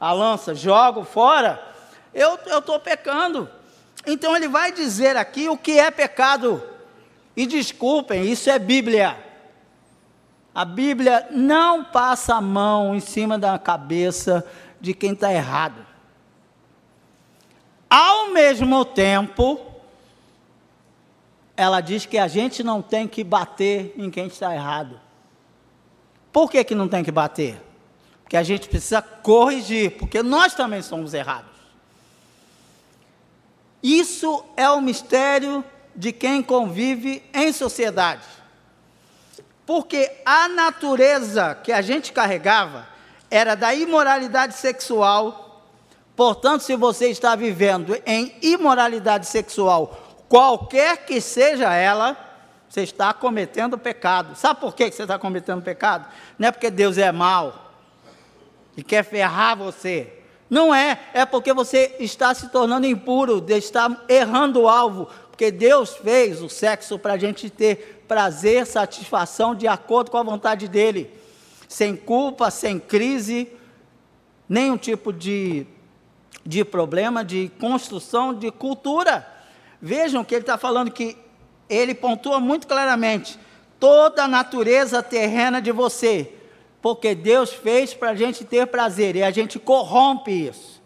a, 0.00 0.08
a 0.08 0.12
lança, 0.12 0.56
jogo 0.56 1.04
fora, 1.04 1.62
eu 2.12 2.34
estou 2.34 2.80
pecando. 2.80 3.48
Então, 4.06 4.34
ele 4.36 4.48
vai 4.48 4.72
dizer 4.72 5.16
aqui 5.16 5.48
o 5.48 5.56
que 5.56 5.78
é 5.78 5.90
pecado. 5.90 6.62
E 7.36 7.46
desculpem, 7.46 8.30
isso 8.30 8.50
é 8.50 8.58
Bíblia. 8.58 9.16
A 10.54 10.64
Bíblia 10.64 11.28
não 11.30 11.84
passa 11.84 12.34
a 12.34 12.40
mão 12.40 12.94
em 12.94 13.00
cima 13.00 13.38
da 13.38 13.58
cabeça 13.58 14.44
de 14.80 14.92
quem 14.94 15.12
está 15.12 15.32
errado. 15.32 15.86
Ao 17.88 18.30
mesmo 18.30 18.84
tempo, 18.84 19.60
ela 21.56 21.80
diz 21.80 22.06
que 22.06 22.18
a 22.18 22.28
gente 22.28 22.62
não 22.62 22.82
tem 22.82 23.08
que 23.08 23.24
bater 23.24 23.94
em 23.96 24.10
quem 24.10 24.26
está 24.26 24.54
errado. 24.54 25.00
Por 26.32 26.50
que, 26.50 26.62
que 26.62 26.74
não 26.74 26.88
tem 26.88 27.02
que 27.02 27.10
bater? 27.10 27.60
Porque 28.22 28.36
a 28.36 28.42
gente 28.42 28.68
precisa 28.68 29.00
corrigir, 29.00 29.96
porque 29.96 30.22
nós 30.22 30.54
também 30.54 30.82
somos 30.82 31.14
errados. 31.14 31.57
Isso 33.82 34.44
é 34.56 34.68
o 34.70 34.80
mistério 34.80 35.64
de 35.94 36.12
quem 36.12 36.42
convive 36.42 37.22
em 37.32 37.52
sociedade. 37.52 38.22
Porque 39.66 40.10
a 40.24 40.48
natureza 40.48 41.54
que 41.62 41.72
a 41.72 41.82
gente 41.82 42.12
carregava 42.12 42.86
era 43.30 43.54
da 43.54 43.74
imoralidade 43.74 44.54
sexual. 44.54 45.64
Portanto, 46.16 46.62
se 46.62 46.74
você 46.74 47.08
está 47.08 47.36
vivendo 47.36 47.96
em 48.06 48.34
imoralidade 48.40 49.26
sexual, 49.26 50.16
qualquer 50.28 51.04
que 51.04 51.20
seja 51.20 51.74
ela, 51.74 52.16
você 52.68 52.82
está 52.82 53.12
cometendo 53.12 53.78
pecado. 53.78 54.36
Sabe 54.36 54.60
por 54.60 54.74
que 54.74 54.90
você 54.90 55.02
está 55.02 55.18
cometendo 55.18 55.62
pecado? 55.62 56.06
Não 56.38 56.48
é 56.48 56.52
porque 56.52 56.70
Deus 56.70 56.98
é 56.98 57.12
mau 57.12 57.72
e 58.76 58.82
quer 58.82 59.04
ferrar 59.04 59.56
você. 59.56 60.17
Não 60.50 60.74
é, 60.74 60.98
é 61.12 61.26
porque 61.26 61.52
você 61.52 61.96
está 61.98 62.32
se 62.32 62.48
tornando 62.48 62.86
impuro, 62.86 63.44
está 63.48 64.04
errando 64.08 64.62
o 64.62 64.68
alvo, 64.68 65.08
porque 65.28 65.50
Deus 65.50 65.96
fez 65.96 66.42
o 66.42 66.48
sexo 66.48 66.98
para 66.98 67.12
a 67.14 67.18
gente 67.18 67.50
ter 67.50 68.04
prazer, 68.08 68.66
satisfação 68.66 69.54
de 69.54 69.68
acordo 69.68 70.10
com 70.10 70.16
a 70.16 70.22
vontade 70.22 70.66
dele, 70.66 71.10
sem 71.68 71.94
culpa, 71.94 72.50
sem 72.50 72.78
crise, 72.80 73.52
nenhum 74.48 74.78
tipo 74.78 75.12
de, 75.12 75.66
de 76.44 76.64
problema 76.64 77.22
de 77.22 77.50
construção 77.60 78.32
de 78.32 78.50
cultura. 78.50 79.26
Vejam 79.80 80.24
que 80.24 80.34
ele 80.34 80.42
está 80.42 80.56
falando 80.56 80.90
que 80.90 81.16
ele 81.68 81.94
pontua 81.94 82.40
muito 82.40 82.66
claramente 82.66 83.38
toda 83.78 84.24
a 84.24 84.28
natureza 84.28 85.02
terrena 85.02 85.60
de 85.60 85.70
você, 85.70 86.32
porque 86.80 87.14
Deus 87.14 87.52
fez 87.52 87.94
para 87.94 88.10
a 88.10 88.14
gente 88.14 88.44
ter 88.44 88.66
prazer 88.66 89.16
e 89.16 89.22
a 89.22 89.30
gente 89.30 89.58
corrompe 89.58 90.30
isso, 90.30 90.80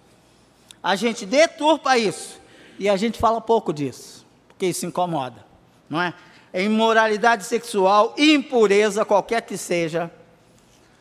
a 0.82 0.96
gente 0.96 1.24
deturpa 1.26 1.96
isso 1.98 2.40
e 2.78 2.88
a 2.88 2.96
gente 2.96 3.18
fala 3.18 3.40
pouco 3.40 3.72
disso, 3.72 4.26
porque 4.48 4.66
isso 4.66 4.86
incomoda, 4.86 5.44
não 5.88 6.00
é? 6.00 6.14
imoralidade 6.54 7.44
sexual, 7.44 8.14
impureza, 8.18 9.04
qualquer 9.04 9.42
que 9.42 9.56
seja. 9.56 10.10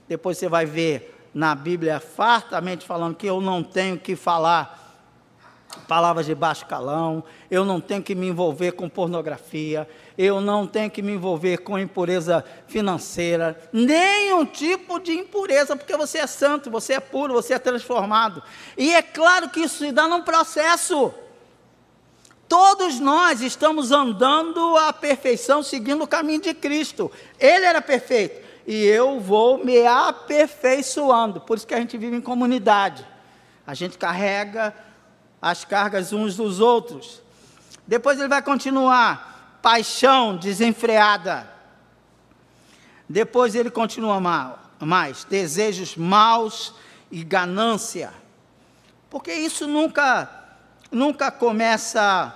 Depois 0.07 0.38
você 0.38 0.48
vai 0.48 0.65
ver 0.65 1.13
na 1.33 1.53
Bíblia 1.53 2.00
fartamente 2.00 2.86
falando 2.86 3.15
que 3.15 3.27
eu 3.27 3.41
não 3.41 3.63
tenho 3.63 3.98
que 3.98 4.15
falar 4.15 4.80
palavras 5.88 6.25
de 6.25 6.36
baixo 6.36 6.66
calão, 6.66 7.24
eu 7.50 7.66
não 7.66 7.80
tenho 7.82 8.04
que 8.04 8.16
me 8.16 8.28
envolver 8.28 8.72
com 8.74 8.88
pornografia, 8.90 9.88
eu 10.18 10.42
não 10.42 10.68
tenho 10.68 10.90
que 10.90 11.01
me 11.01 11.13
envolver 11.13 11.60
com 11.60 11.78
impureza 11.78 12.44
financeira, 12.68 13.60
nenhum 13.72 14.46
tipo 14.46 15.00
de 15.00 15.13
impureza, 15.13 15.75
porque 15.75 15.96
você 15.98 16.20
é 16.20 16.28
santo, 16.28 16.70
você 16.70 16.94
é 16.94 17.00
puro, 17.00 17.34
você 17.34 17.54
é 17.54 17.60
transformado. 17.60 18.44
E 18.78 18.94
é 18.94 19.01
claro 19.01 19.50
que 19.50 19.62
isso 19.62 19.80
se 19.80 19.92
dá 19.92 20.08
num 20.08 20.22
processo. 20.22 21.13
Todos 22.48 23.00
nós 23.00 23.42
estamos 23.42 23.92
andando 23.92 24.75
à 24.75 24.92
perfeição, 24.92 25.63
seguindo 25.63 26.04
o 26.04 26.08
caminho 26.08 26.42
de 26.42 26.54
Cristo. 26.54 27.10
Ele 27.40 27.66
era 27.66 27.82
perfeito. 27.82 28.46
E 28.68 28.86
eu 28.86 29.20
vou 29.20 29.63
me 29.63 29.86
aperfeiçoando. 29.88 31.42
Por 31.42 31.58
isso 31.58 31.66
que 31.66 31.74
a 31.74 31.80
gente 31.80 31.98
vive 31.98 32.18
em 32.18 32.22
comunidade. 32.22 33.08
A 33.66 33.74
gente 33.74 33.98
carrega 33.98 34.75
as 35.41 35.65
cargas 35.65 36.13
uns 36.13 36.36
dos 36.36 36.60
outros. 36.60 37.21
Depois 37.88 38.19
ele 38.19 38.27
vai 38.27 38.41
continuar. 38.41 39.60
Paixão 39.62 40.38
desenfreada. 40.38 41.50
Depois 43.10 43.55
ele 43.55 43.71
continua 43.71 44.19
mais. 44.79 45.24
Desejos 45.24 45.95
maus 45.95 46.74
e 47.10 47.24
ganância. 47.24 48.13
Porque 49.10 49.33
isso 49.33 49.67
nunca, 49.67 50.29
nunca 50.91 51.29
começa 51.31 52.33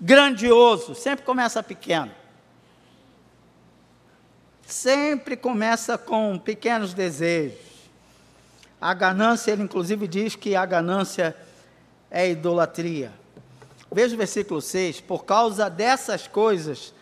grandioso, 0.00 0.94
sempre 0.94 1.24
começa 1.24 1.62
pequeno. 1.62 2.10
Sempre 4.64 5.36
começa 5.36 5.98
com 5.98 6.38
pequenos 6.38 6.94
desejos. 6.94 7.58
A 8.80 8.94
ganância, 8.94 9.50
ele 9.50 9.62
inclusive 9.62 10.06
diz 10.06 10.36
que 10.36 10.54
a 10.54 10.64
ganância 10.64 11.36
é 12.10 12.30
idolatria. 12.30 13.12
Veja 13.90 14.14
o 14.14 14.18
versículo 14.18 14.60
6: 14.60 15.00
Por 15.00 15.24
causa 15.24 15.68
dessas 15.68 16.26
coisas 16.26 16.92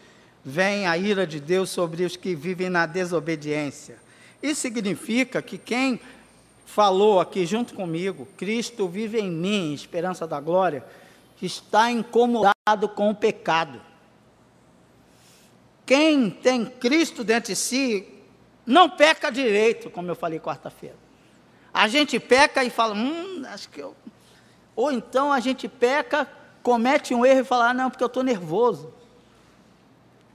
vem 0.44 0.86
a 0.86 0.96
ira 0.96 1.26
de 1.26 1.40
Deus 1.40 1.70
sobre 1.70 2.04
os 2.04 2.16
que 2.16 2.34
vivem 2.34 2.70
na 2.70 2.86
desobediência. 2.86 3.98
Isso 4.42 4.60
significa 4.60 5.42
que 5.42 5.58
quem 5.58 6.00
falou 6.64 7.20
aqui 7.20 7.46
junto 7.46 7.74
comigo, 7.74 8.28
Cristo 8.36 8.88
vive 8.88 9.18
em 9.18 9.30
mim, 9.30 9.72
esperança 9.72 10.26
da 10.26 10.40
glória, 10.40 10.84
está 11.40 11.90
incomodado 11.90 12.88
com 12.94 13.10
o 13.10 13.14
pecado. 13.14 13.80
Quem 15.84 16.30
tem 16.30 16.66
Cristo 16.66 17.22
dentro 17.22 17.52
de 17.52 17.56
si 17.56 18.06
não 18.66 18.90
peca 18.90 19.30
direito, 19.30 19.88
como 19.88 20.10
eu 20.10 20.16
falei 20.16 20.40
quarta-feira. 20.40 20.96
A 21.72 21.86
gente 21.88 22.18
peca 22.18 22.64
e 22.64 22.70
fala, 22.70 22.94
hum, 22.94 23.44
acho 23.46 23.68
que 23.68 23.80
eu. 23.80 23.94
Ou 24.76 24.92
então 24.92 25.32
a 25.32 25.40
gente 25.40 25.66
peca, 25.66 26.28
comete 26.62 27.14
um 27.14 27.26
erro 27.26 27.40
e 27.40 27.44
fala, 27.44 27.70
ah, 27.70 27.74
não, 27.74 27.90
porque 27.90 28.04
eu 28.04 28.08
estou 28.08 28.22
nervoso. 28.22 28.92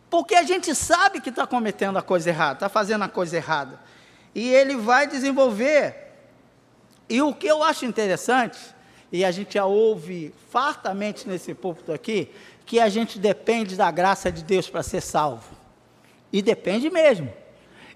Porque 0.10 0.36
a 0.36 0.44
gente 0.44 0.76
sabe 0.76 1.22
que 1.22 1.30
está 1.30 1.48
cometendo 1.48 1.98
a 1.98 2.02
coisa 2.02 2.30
errada, 2.30 2.54
está 2.54 2.70
fazendo 2.70 3.04
a 3.04 3.08
coisa 3.08 3.38
errada. 3.38 3.80
E 4.36 4.50
ele 4.50 4.76
vai 4.76 5.08
desenvolver. 5.08 5.96
E 7.08 7.22
o 7.22 7.34
que 7.34 7.48
eu 7.48 7.64
acho 7.64 7.86
interessante 7.86 8.60
e 9.12 9.26
a 9.26 9.32
gente 9.32 9.56
já 9.56 9.66
ouve 9.66 10.34
fartamente 10.50 11.28
nesse 11.28 11.54
púlpito 11.54 11.92
aqui, 11.92 12.32
que 12.66 12.80
a 12.80 12.88
gente 12.88 13.20
depende 13.20 13.76
da 13.76 13.92
graça 13.92 14.32
de 14.32 14.42
Deus 14.42 14.70
para 14.70 14.82
ser 14.82 15.02
salvo. 15.02 15.50
E 16.32 16.42
depende 16.42 16.90
mesmo. 16.90 17.32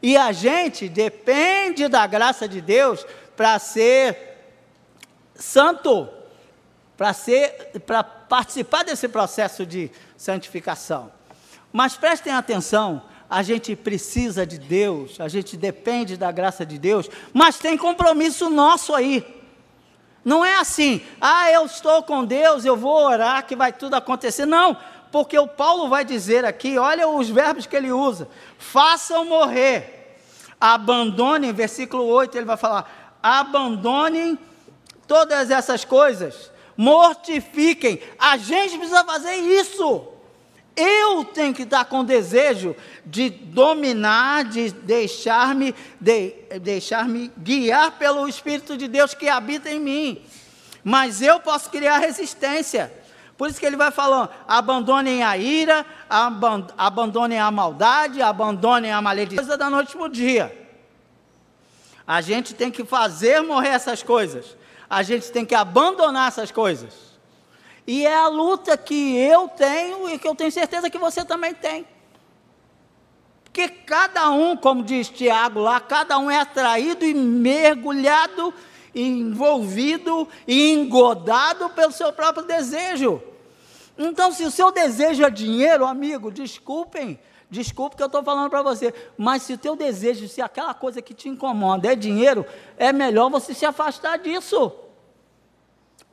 E 0.03 0.17
a 0.17 0.33
gente 0.33 0.89
depende 0.89 1.87
da 1.87 2.05
graça 2.05 2.47
de 2.47 2.59
Deus 2.59 3.05
para 3.35 3.57
ser 3.59 4.17
santo, 5.33 6.09
para 6.97 7.13
ser 7.13 7.81
para 7.85 8.03
participar 8.03 8.83
desse 8.83 9.07
processo 9.07 9.65
de 9.65 9.91
santificação. 10.17 11.11
Mas 11.71 11.95
prestem 11.95 12.33
atenção, 12.33 13.01
a 13.29 13.43
gente 13.43 13.75
precisa 13.75 14.45
de 14.45 14.57
Deus, 14.57 15.19
a 15.19 15.27
gente 15.27 15.57
depende 15.57 16.15
da 16.15 16.31
graça 16.31 16.65
de 16.65 16.77
Deus, 16.77 17.09
mas 17.33 17.57
tem 17.57 17.77
compromisso 17.77 18.49
nosso 18.49 18.93
aí. 18.93 19.25
Não 20.23 20.43
é 20.43 20.55
assim, 20.55 21.01
ah, 21.21 21.51
eu 21.51 21.65
estou 21.65 22.01
com 22.01 22.25
Deus, 22.25 22.65
eu 22.65 22.75
vou 22.75 23.05
orar 23.05 23.45
que 23.45 23.55
vai 23.55 23.71
tudo 23.71 23.95
acontecer. 23.95 24.45
Não, 24.45 24.75
porque 25.11 25.37
o 25.37 25.47
Paulo 25.47 25.87
vai 25.87 26.03
dizer 26.03 26.45
aqui, 26.45 26.77
olha 26.77 27.07
os 27.07 27.29
verbos 27.29 27.67
que 27.67 27.75
ele 27.75 27.91
usa: 27.91 28.27
façam 28.57 29.25
morrer, 29.25 30.17
abandonem, 30.59 31.53
versículo 31.53 32.05
8, 32.05 32.37
ele 32.37 32.45
vai 32.45 32.57
falar: 32.57 33.17
abandonem 33.21 34.37
todas 35.07 35.51
essas 35.51 35.85
coisas, 35.85 36.51
mortifiquem. 36.77 38.00
A 38.17 38.38
gente 38.38 38.77
precisa 38.77 39.03
fazer 39.03 39.36
isso. 39.36 40.08
Eu 40.75 41.24
tenho 41.24 41.53
que 41.53 41.63
estar 41.63 41.86
com 41.86 42.03
desejo 42.03 42.75
de 43.05 43.29
dominar, 43.29 44.44
de 44.44 44.72
deixar-me 44.72 45.74
de, 46.01 46.34
deixar-me 46.62 47.32
guiar 47.38 47.91
pelo 47.98 48.27
Espírito 48.27 48.75
de 48.75 48.88
Deus 48.88 49.13
que 49.13 49.29
habita 49.29 49.70
em 49.70 49.79
mim. 49.79 50.22
Mas 50.84 51.22
eu 51.22 51.39
posso 51.39 51.70
criar 51.70 52.00
resistência. 52.00 52.91
Por 53.38 53.50
isso 53.50 53.60
que 53.60 53.65
ele 53.65 53.77
vai 53.77 53.89
falando: 53.89 54.29
abandonem 54.48 55.24
a 55.24 55.38
ira, 55.38 55.86
abandonem 56.77 57.39
a 57.39 57.50
maldade, 57.51 58.22
abandonem 58.22 58.91
a 58.91 59.01
maledicência 59.01 59.58
da 59.58 59.70
noite 59.70 59.94
para 59.94 60.05
o 60.05 60.10
dia. 60.10 60.67
A 62.05 62.22
gente 62.22 62.53
tem 62.53 62.70
que 62.70 62.86
fazer 62.86 63.41
morrer 63.41 63.70
essas 63.70 64.03
coisas. 64.03 64.55
A 64.89 65.04
gente 65.04 65.32
tem 65.32 65.46
que 65.46 65.56
abandonar 65.56 66.27
essas 66.27 66.51
coisas. 66.51 66.94
E 67.88 68.06
é 68.06 68.15
a 68.15 68.27
luta 68.27 68.77
que 68.77 69.15
eu 69.18 69.48
tenho 69.48 70.10
e 70.10 70.18
que 70.18 70.27
eu 70.27 70.36
tenho 70.36 70.51
certeza 70.51 70.89
que 70.89 70.98
você 70.98 71.24
também 71.24 71.54
tem. 71.54 71.86
Porque 73.44 73.68
cada 73.70 74.32
um, 74.32 74.58
como 74.58 74.84
diz 74.84 75.08
Tiago 75.08 75.60
lá, 75.60 75.80
cada 75.80 76.18
um 76.18 76.30
é 76.30 76.39
atraído 76.39 77.06
e 77.06 77.13
mergulhado, 77.13 78.54
envolvido 78.94 80.27
e 80.48 80.72
engodado 80.74 81.70
pelo 81.70 81.92
seu 81.92 82.12
próprio 82.12 82.46
desejo. 82.46 83.22
Então, 83.98 84.32
se 84.32 84.44
o 84.44 84.51
seu 84.51 84.72
desejo 84.72 85.24
é 85.24 85.30
dinheiro, 85.30 85.86
amigo, 85.86 86.32
desculpem, 86.32 87.18
desculpe 87.55 87.95
que 87.95 88.03
eu 88.03 88.07
estou 88.07 88.24
falando 88.24 88.50
para 88.50 88.62
você, 88.62 88.93
mas 89.17 89.43
se 89.43 89.53
o 89.53 89.57
teu 89.57 89.75
desejo, 89.75 90.27
se 90.27 90.41
aquela 90.41 90.74
coisa 90.74 91.01
que 91.01 91.13
te 91.13 91.29
incomoda 91.29 91.91
é 91.91 91.95
dinheiro, 91.95 92.45
é 92.77 92.91
melhor 92.91 93.29
você 93.29 93.53
se 93.53 93.65
afastar 93.65 94.17
disso. 94.17 94.71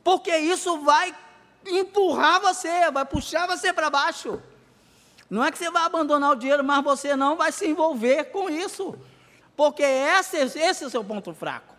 Porque 0.03 0.35
isso 0.35 0.79
vai 0.79 1.13
empurrar 1.65 2.41
você, 2.41 2.89
vai 2.91 3.05
puxar 3.05 3.47
você 3.47 3.71
para 3.73 3.89
baixo. 3.89 4.41
Não 5.29 5.43
é 5.43 5.51
que 5.51 5.57
você 5.57 5.69
vai 5.69 5.83
abandonar 5.83 6.31
o 6.31 6.35
dinheiro, 6.35 6.63
mas 6.63 6.83
você 6.83 7.15
não 7.15 7.35
vai 7.35 7.51
se 7.51 7.67
envolver 7.67 8.25
com 8.25 8.49
isso. 8.49 8.95
Porque 9.55 9.83
esse, 9.83 10.37
esse 10.37 10.83
é 10.83 10.87
o 10.87 10.89
seu 10.89 11.03
ponto 11.03 11.33
fraco. 11.33 11.73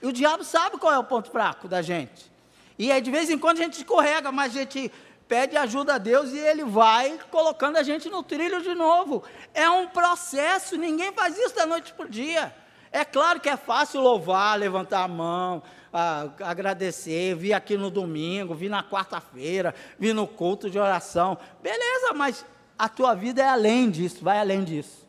E 0.00 0.06
o 0.06 0.12
diabo 0.12 0.44
sabe 0.44 0.78
qual 0.78 0.92
é 0.92 0.98
o 0.98 1.04
ponto 1.04 1.30
fraco 1.30 1.66
da 1.66 1.82
gente. 1.82 2.30
E 2.78 2.92
aí, 2.92 3.00
de 3.00 3.10
vez 3.10 3.28
em 3.28 3.38
quando, 3.38 3.58
a 3.58 3.62
gente 3.62 3.78
escorrega, 3.78 4.30
mas 4.30 4.54
a 4.54 4.60
gente 4.60 4.92
pede 5.28 5.56
ajuda 5.56 5.94
a 5.94 5.98
Deus 5.98 6.32
e 6.32 6.38
Ele 6.38 6.64
vai 6.64 7.18
colocando 7.30 7.76
a 7.76 7.82
gente 7.82 8.08
no 8.08 8.22
trilho 8.22 8.62
de 8.62 8.74
novo. 8.74 9.22
É 9.52 9.68
um 9.68 9.86
processo, 9.86 10.76
ninguém 10.76 11.12
faz 11.12 11.38
isso 11.38 11.54
da 11.54 11.66
noite 11.66 11.92
para 11.92 12.06
o 12.06 12.08
dia. 12.08 12.54
É 12.90 13.04
claro 13.04 13.38
que 13.38 13.48
é 13.48 13.56
fácil 13.56 14.00
louvar, 14.00 14.58
levantar 14.58 15.04
a 15.04 15.08
mão, 15.08 15.62
a, 15.92 16.28
agradecer, 16.40 17.34
vir 17.34 17.52
aqui 17.52 17.76
no 17.76 17.90
domingo, 17.90 18.54
vir 18.54 18.70
na 18.70 18.82
quarta-feira, 18.82 19.74
vir 19.98 20.14
no 20.14 20.26
culto 20.26 20.70
de 20.70 20.78
oração. 20.78 21.36
Beleza, 21.62 22.14
mas 22.14 22.46
a 22.78 22.88
tua 22.88 23.14
vida 23.14 23.42
é 23.42 23.48
além 23.48 23.90
disso, 23.90 24.24
vai 24.24 24.38
além 24.38 24.64
disso. 24.64 25.06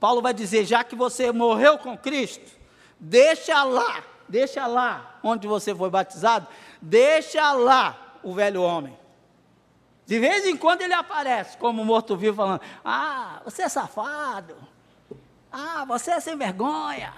Paulo 0.00 0.20
vai 0.20 0.34
dizer: 0.34 0.64
já 0.64 0.82
que 0.82 0.96
você 0.96 1.30
morreu 1.30 1.78
com 1.78 1.96
Cristo, 1.96 2.50
deixa 2.98 3.62
lá, 3.62 4.02
deixa 4.28 4.66
lá 4.66 5.18
onde 5.22 5.46
você 5.46 5.74
foi 5.74 5.88
batizado, 5.88 6.46
deixa 6.84 7.52
lá 7.52 8.18
o 8.22 8.34
velho 8.34 8.62
homem. 8.62 8.96
De 10.06 10.18
vez 10.18 10.46
em 10.46 10.56
quando 10.56 10.82
ele 10.82 10.92
aparece 10.92 11.56
como 11.56 11.84
morto-vivo, 11.84 12.36
falando: 12.36 12.60
Ah, 12.84 13.40
você 13.44 13.62
é 13.62 13.68
safado. 13.68 14.54
Ah, 15.50 15.84
você 15.86 16.10
é 16.10 16.20
sem 16.20 16.36
vergonha. 16.36 17.12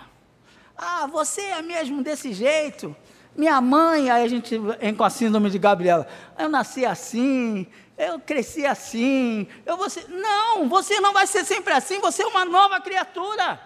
Ah, 0.76 1.06
você 1.06 1.40
é 1.40 1.62
mesmo 1.62 2.02
desse 2.02 2.32
jeito? 2.32 2.94
Minha 3.34 3.60
mãe, 3.60 4.10
aí 4.10 4.22
a 4.22 4.28
gente 4.28 4.56
vem 4.58 4.94
com 4.94 5.04
a 5.04 5.10
síndrome 5.10 5.50
de 5.50 5.58
Gabriela. 5.58 6.06
Eu 6.38 6.48
nasci 6.48 6.86
assim, 6.86 7.66
eu 7.98 8.20
cresci 8.20 8.64
assim. 8.64 9.48
Eu 9.64 9.76
vou 9.76 9.90
ser... 9.90 10.08
Não, 10.08 10.68
você 10.68 11.00
não 11.00 11.12
vai 11.12 11.26
ser 11.26 11.44
sempre 11.44 11.72
assim, 11.72 11.98
você 11.98 12.22
é 12.22 12.26
uma 12.26 12.44
nova 12.44 12.80
criatura. 12.80 13.60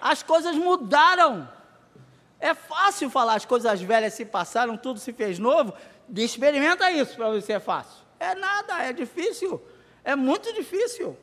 As 0.00 0.22
coisas 0.22 0.56
mudaram. 0.56 1.48
É 2.42 2.54
fácil 2.54 3.08
falar, 3.08 3.36
as 3.36 3.44
coisas 3.44 3.80
velhas 3.80 4.14
se 4.14 4.24
passaram, 4.24 4.76
tudo 4.76 4.98
se 4.98 5.12
fez 5.12 5.38
novo. 5.38 5.72
Experimenta 6.12 6.90
isso 6.90 7.14
para 7.14 7.30
você 7.30 7.52
é 7.52 7.60
fácil. 7.60 8.02
É 8.18 8.34
nada, 8.34 8.82
é 8.82 8.92
difícil. 8.92 9.62
É 10.02 10.16
muito 10.16 10.52
difícil. 10.52 11.16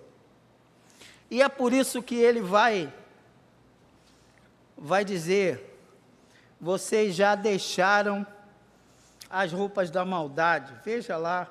E 1.29 1.41
é 1.41 1.49
por 1.49 1.73
isso 1.73 2.01
que 2.01 2.15
ele 2.15 2.39
vai 2.39 2.91
vai 4.77 5.03
dizer: 5.03 5.77
vocês 6.58 7.13
já 7.13 7.36
deixaram 7.36 8.25
as 9.29 9.51
roupas 9.51 9.91
da 9.91 10.05
maldade. 10.05 10.73
Veja 10.86 11.17
lá. 11.17 11.49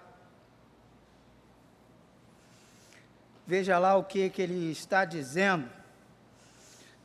Veja 3.47 3.79
lá 3.79 3.97
o 3.97 4.05
que, 4.05 4.31
que 4.31 4.41
ele 4.41 4.71
está 4.71 5.05
dizendo. 5.05 5.78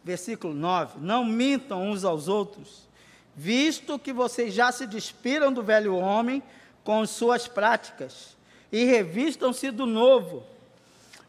Versículo 0.04 0.54
9: 0.54 1.00
Não 1.00 1.24
mintam 1.24 1.90
uns 1.90 2.04
aos 2.04 2.28
outros, 2.28 2.88
visto 3.36 3.98
que 3.98 4.12
vocês 4.12 4.54
já 4.54 4.72
se 4.72 4.86
despiram 4.86 5.52
do 5.52 5.64
velho 5.64 5.96
homem 5.96 6.44
com 6.84 7.06
suas 7.06 7.48
práticas 7.48 8.36
e 8.72 8.84
revistam-se 8.84 9.72
do 9.72 9.86
novo. 9.86 10.44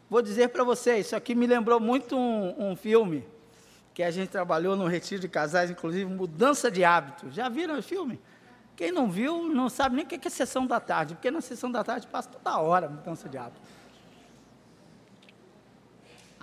Vou 0.09 0.21
dizer 0.21 0.49
para 0.49 0.63
vocês, 0.63 1.07
isso 1.07 1.15
aqui 1.15 1.33
me 1.33 1.47
lembrou 1.47 1.79
muito 1.79 2.15
um, 2.15 2.71
um 2.71 2.75
filme 2.75 3.25
que 3.93 4.03
a 4.03 4.11
gente 4.11 4.29
trabalhou 4.29 4.75
no 4.75 4.87
retiro 4.87 5.21
de 5.21 5.29
casais, 5.29 5.71
inclusive 5.71 6.05
mudança 6.05 6.69
de 6.69 6.83
hábito. 6.83 7.31
Já 7.31 7.47
viram 7.47 7.79
o 7.79 7.81
filme? 7.81 8.19
Quem 8.75 8.91
não 8.91 9.09
viu, 9.09 9.47
não 9.47 9.69
sabe 9.69 9.95
nem 9.95 10.03
o 10.03 10.07
que 10.07 10.27
é 10.27 10.29
sessão 10.29 10.67
da 10.67 10.81
tarde, 10.81 11.15
porque 11.15 11.31
na 11.31 11.39
sessão 11.39 11.71
da 11.71 11.81
tarde 11.81 12.05
passa 12.07 12.27
toda 12.29 12.57
hora 12.57 12.89
mudança 12.89 13.29
de 13.29 13.37
hábito. 13.37 13.61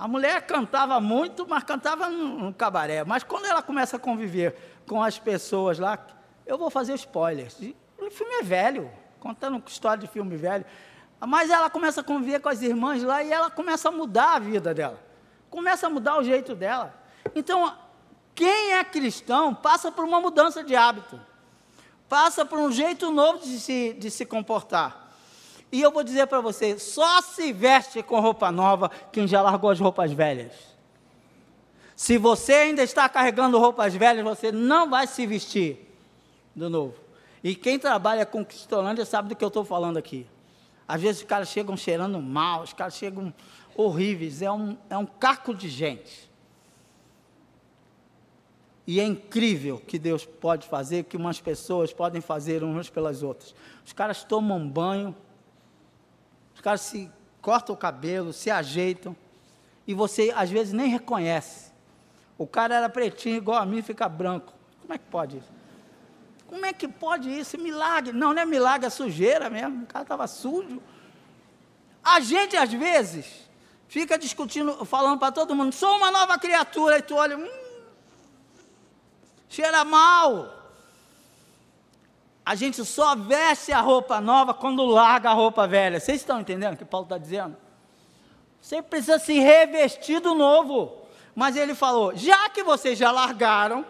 A 0.02 0.08
mulher 0.08 0.42
cantava 0.48 1.00
muito, 1.00 1.46
mas 1.48 1.62
cantava 1.62 2.08
no, 2.08 2.52
cabaré. 2.52 3.04
Mas 3.04 3.22
quando 3.22 3.44
ela 3.44 3.62
começa 3.62 3.98
a 3.98 4.00
conviver 4.00 4.82
com 4.84 5.00
as 5.00 5.16
pessoas 5.16 5.78
lá, 5.78 5.96
eu 6.44 6.58
vou 6.58 6.70
fazer 6.70 6.94
spoilers. 6.94 7.56
O 7.96 8.10
filme 8.10 8.34
é 8.40 8.42
velho, 8.42 8.90
contando 9.20 9.62
história 9.64 10.00
de 10.00 10.08
filme 10.08 10.36
velho. 10.36 10.64
Mas 11.20 11.50
ela 11.50 11.70
começa 11.70 12.00
a 12.00 12.04
conviver 12.04 12.40
com 12.40 12.48
as 12.48 12.62
irmãs 12.62 13.00
lá 13.04 13.22
e 13.22 13.30
ela 13.30 13.48
começa 13.48 13.90
a 13.90 13.92
mudar 13.92 14.34
a 14.34 14.38
vida 14.40 14.74
dela. 14.74 14.98
Começa 15.48 15.86
a 15.86 15.90
mudar 15.90 16.18
o 16.18 16.24
jeito 16.24 16.56
dela. 16.56 16.92
Então, 17.32 17.72
quem 18.34 18.72
é 18.72 18.82
cristão 18.82 19.54
passa 19.54 19.92
por 19.92 20.04
uma 20.04 20.20
mudança 20.20 20.64
de 20.64 20.74
hábito, 20.74 21.20
passa 22.08 22.44
por 22.44 22.58
um 22.58 22.72
jeito 22.72 23.12
novo 23.12 23.38
de 23.38 23.60
se, 23.60 23.92
de 23.92 24.10
se 24.10 24.26
comportar. 24.26 25.01
E 25.72 25.80
eu 25.80 25.90
vou 25.90 26.04
dizer 26.04 26.26
para 26.26 26.42
você: 26.42 26.78
só 26.78 27.22
se 27.22 27.50
veste 27.50 28.02
com 28.02 28.20
roupa 28.20 28.52
nova 28.52 28.90
quem 29.10 29.26
já 29.26 29.40
largou 29.40 29.70
as 29.70 29.80
roupas 29.80 30.12
velhas. 30.12 30.52
Se 31.96 32.18
você 32.18 32.52
ainda 32.52 32.82
está 32.82 33.08
carregando 33.08 33.58
roupas 33.58 33.94
velhas, 33.94 34.22
você 34.22 34.52
não 34.52 34.90
vai 34.90 35.06
se 35.06 35.26
vestir 35.26 35.88
do 36.54 36.68
novo. 36.68 36.94
E 37.42 37.54
quem 37.54 37.78
trabalha 37.78 38.26
com 38.26 38.44
Cristolândia 38.44 39.04
sabe 39.04 39.30
do 39.30 39.36
que 39.36 39.42
eu 39.42 39.48
estou 39.48 39.64
falando 39.64 39.96
aqui. 39.96 40.26
Às 40.86 41.00
vezes 41.00 41.22
os 41.22 41.26
caras 41.26 41.48
chegam 41.48 41.76
cheirando 41.76 42.20
mal, 42.20 42.62
os 42.62 42.72
caras 42.72 42.94
chegam 42.94 43.32
horríveis, 43.74 44.42
é 44.42 44.52
um, 44.52 44.76
é 44.90 44.98
um 44.98 45.06
caco 45.06 45.54
de 45.54 45.68
gente. 45.68 46.30
E 48.86 49.00
é 49.00 49.04
incrível 49.04 49.80
que 49.86 49.98
Deus 49.98 50.24
pode 50.24 50.66
fazer, 50.66 51.04
que 51.04 51.16
umas 51.16 51.40
pessoas 51.40 51.92
podem 51.92 52.20
fazer 52.20 52.62
umas 52.62 52.90
pelas 52.90 53.22
outras. 53.22 53.54
Os 53.86 53.92
caras 53.92 54.24
tomam 54.24 54.68
banho, 54.68 55.14
caras 56.62 56.80
se 56.80 57.10
cortam 57.40 57.74
o 57.74 57.78
cabelo, 57.78 58.32
se 58.32 58.50
ajeitam, 58.50 59.16
e 59.86 59.92
você 59.92 60.32
às 60.34 60.48
vezes 60.48 60.72
nem 60.72 60.88
reconhece. 60.88 61.72
O 62.38 62.46
cara 62.46 62.76
era 62.76 62.88
pretinho 62.88 63.36
igual 63.36 63.60
a 63.60 63.66
mim, 63.66 63.82
fica 63.82 64.08
branco. 64.08 64.54
Como 64.80 64.94
é 64.94 64.98
que 64.98 65.04
pode 65.04 65.38
isso? 65.38 65.52
Como 66.46 66.66
é 66.66 66.72
que 66.72 66.86
pode 66.86 67.30
isso? 67.30 67.58
Milagre. 67.58 68.12
Não, 68.12 68.32
não 68.32 68.42
é 68.42 68.44
milagre, 68.44 68.86
é 68.86 68.90
sujeira 68.90 69.48
mesmo. 69.48 69.84
O 69.84 69.86
cara 69.86 70.02
estava 70.02 70.26
sujo. 70.26 70.82
A 72.04 72.20
gente, 72.20 72.56
às 72.56 72.72
vezes, 72.72 73.48
fica 73.88 74.18
discutindo, 74.18 74.84
falando 74.84 75.18
para 75.18 75.32
todo 75.32 75.54
mundo, 75.54 75.72
sou 75.72 75.96
uma 75.96 76.10
nova 76.10 76.38
criatura, 76.38 76.98
e 76.98 77.02
tu 77.02 77.14
olha, 77.14 77.36
hum, 77.38 77.50
cheira 79.48 79.84
mal. 79.84 80.61
A 82.44 82.54
gente 82.54 82.84
só 82.84 83.14
veste 83.14 83.72
a 83.72 83.80
roupa 83.80 84.20
nova 84.20 84.52
quando 84.52 84.84
larga 84.84 85.30
a 85.30 85.32
roupa 85.34 85.66
velha. 85.66 86.00
Vocês 86.00 86.20
estão 86.20 86.40
entendendo 86.40 86.74
o 86.74 86.76
que 86.76 86.84
Paulo 86.84 87.04
está 87.04 87.16
dizendo? 87.16 87.56
Você 88.60 88.82
precisa 88.82 89.18
se 89.18 89.38
revestir 89.38 90.20
do 90.20 90.34
novo. 90.34 91.02
Mas 91.34 91.56
ele 91.56 91.74
falou: 91.74 92.14
já 92.16 92.48
que 92.50 92.62
vocês 92.62 92.98
já 92.98 93.10
largaram, 93.10 93.86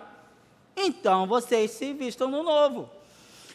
então 0.77 1.27
vocês 1.27 1.71
se 1.71 1.93
vistam 1.93 2.31
no 2.31 2.43
novo. 2.43 2.88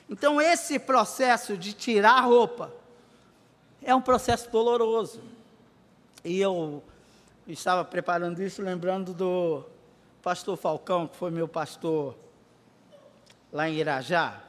Então, 0.10 0.40
esse 0.40 0.80
processo 0.80 1.58
de 1.58 1.74
tirar 1.74 2.14
a 2.14 2.22
roupa 2.22 2.72
é 3.82 3.94
um 3.94 4.02
processo 4.02 4.50
doloroso. 4.50 5.22
E 6.24 6.40
eu 6.40 6.82
estava 7.48 7.84
preparando 7.84 8.42
isso, 8.42 8.62
lembrando 8.62 9.14
do 9.14 9.64
pastor 10.22 10.58
Falcão, 10.58 11.08
que 11.08 11.16
foi 11.16 11.30
meu 11.30 11.48
pastor 11.48 12.16
lá 13.52 13.70
em 13.70 13.76
Irajá, 13.76 14.42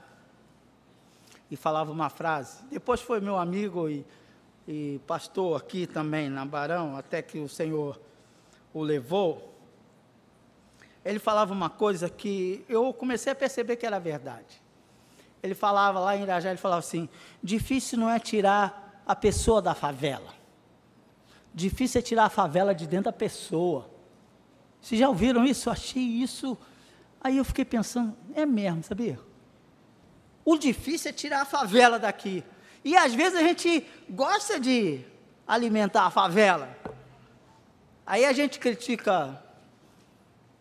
e 1.50 1.56
falava 1.56 1.90
uma 1.90 2.08
frase. 2.08 2.62
Depois 2.70 3.00
foi 3.00 3.20
meu 3.20 3.36
amigo 3.36 3.88
e, 3.88 4.04
e 4.66 5.00
pastor 5.06 5.60
aqui 5.60 5.86
também, 5.86 6.28
na 6.28 6.44
Barão, 6.44 6.96
até 6.96 7.22
que 7.22 7.38
o 7.38 7.48
Senhor 7.48 8.00
o 8.72 8.82
levou. 8.82 9.54
Ele 11.04 11.18
falava 11.18 11.52
uma 11.52 11.70
coisa 11.70 12.08
que 12.08 12.64
eu 12.68 12.92
comecei 12.92 13.32
a 13.32 13.34
perceber 13.34 13.76
que 13.76 13.86
era 13.86 13.98
verdade. 13.98 14.62
Ele 15.42 15.54
falava 15.54 15.98
lá 16.00 16.16
em 16.16 16.22
Irajá, 16.22 16.50
ele 16.50 16.58
falava 16.58 16.80
assim: 16.80 17.08
difícil 17.42 17.98
não 17.98 18.10
é 18.10 18.18
tirar 18.18 19.02
a 19.06 19.16
pessoa 19.16 19.62
da 19.62 19.74
favela. 19.74 20.34
Difícil 21.54 22.00
é 22.00 22.02
tirar 22.02 22.24
a 22.24 22.28
favela 22.28 22.74
de 22.74 22.86
dentro 22.86 23.06
da 23.06 23.12
pessoa. 23.12 23.88
Vocês 24.80 25.00
já 25.00 25.08
ouviram 25.08 25.44
isso? 25.44 25.68
Eu 25.68 25.72
achei 25.72 26.02
isso. 26.02 26.58
Aí 27.20 27.36
eu 27.38 27.44
fiquei 27.44 27.64
pensando, 27.64 28.16
é 28.34 28.46
mesmo, 28.46 28.82
sabia? 28.82 29.18
O 30.50 30.56
difícil 30.56 31.10
é 31.10 31.12
tirar 31.12 31.42
a 31.42 31.44
favela 31.44 31.98
daqui. 31.98 32.42
E 32.82 32.96
às 32.96 33.14
vezes 33.14 33.38
a 33.38 33.42
gente 33.42 33.86
gosta 34.08 34.58
de 34.58 35.04
alimentar 35.46 36.04
a 36.04 36.10
favela. 36.10 36.74
Aí 38.06 38.24
a 38.24 38.32
gente 38.32 38.58
critica, 38.58 39.42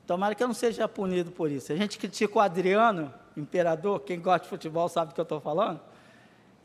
tomara 0.06 0.36
que 0.36 0.44
eu 0.44 0.48
não 0.50 0.54
seja 0.54 0.90
punido 0.90 1.32
por 1.32 1.50
isso. 1.50 1.72
A 1.72 1.76
gente 1.78 1.98
critica 1.98 2.38
o 2.38 2.42
Adriano, 2.42 3.14
imperador, 3.38 4.02
quem 4.02 4.20
gosta 4.20 4.44
de 4.44 4.50
futebol 4.50 4.90
sabe 4.90 5.12
do 5.12 5.16
que 5.16 5.22
eu 5.22 5.24
estou 5.24 5.40
falando. 5.40 5.80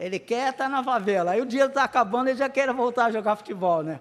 Ele 0.00 0.18
quer 0.18 0.50
estar 0.50 0.68
na 0.68 0.82
favela. 0.82 1.30
Aí 1.30 1.40
o 1.40 1.46
dia 1.46 1.66
está 1.66 1.84
acabando, 1.84 2.26
ele 2.26 2.38
já 2.38 2.48
quer 2.48 2.72
voltar 2.72 3.04
a 3.04 3.12
jogar 3.12 3.36
futebol, 3.36 3.84
né? 3.84 4.00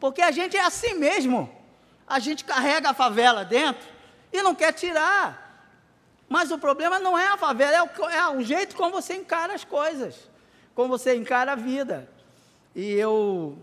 Porque 0.00 0.20
a 0.20 0.32
gente 0.32 0.56
é 0.56 0.66
assim 0.66 0.94
mesmo. 0.94 1.48
A 2.04 2.18
gente 2.18 2.44
carrega 2.44 2.90
a 2.90 2.92
favela 2.92 3.44
dentro 3.44 3.86
e 4.32 4.42
não 4.42 4.52
quer 4.52 4.72
tirar. 4.72 5.45
Mas 6.28 6.50
o 6.50 6.58
problema 6.58 6.98
não 6.98 7.16
é 7.16 7.28
a 7.28 7.36
favela, 7.36 7.76
é 7.76 7.82
o, 7.82 8.10
é 8.10 8.36
o 8.36 8.42
jeito 8.42 8.74
como 8.74 9.00
você 9.00 9.14
encara 9.14 9.54
as 9.54 9.64
coisas, 9.64 10.28
como 10.74 10.88
você 10.88 11.14
encara 11.14 11.52
a 11.52 11.56
vida. 11.56 12.08
E 12.74 12.92
eu, 12.92 13.56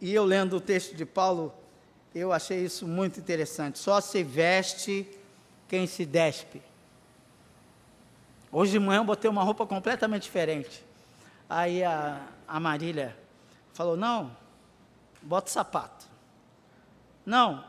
e 0.00 0.14
eu 0.14 0.24
lendo 0.24 0.56
o 0.56 0.60
texto 0.60 0.94
de 0.94 1.06
Paulo, 1.06 1.54
eu 2.14 2.32
achei 2.32 2.64
isso 2.64 2.86
muito 2.86 3.18
interessante. 3.18 3.78
Só 3.78 4.00
se 4.00 4.22
veste 4.22 5.08
quem 5.68 5.86
se 5.86 6.04
despe. 6.04 6.62
Hoje 8.52 8.72
de 8.72 8.78
manhã 8.78 9.00
eu 9.00 9.04
botei 9.04 9.28
uma 9.28 9.42
roupa 9.42 9.66
completamente 9.66 10.22
diferente. 10.22 10.84
Aí 11.48 11.82
a, 11.82 12.20
a 12.46 12.60
Marília 12.60 13.16
falou: 13.72 13.96
Não, 13.96 14.30
bota 15.20 15.50
sapato. 15.50 16.06
Não, 17.26 17.64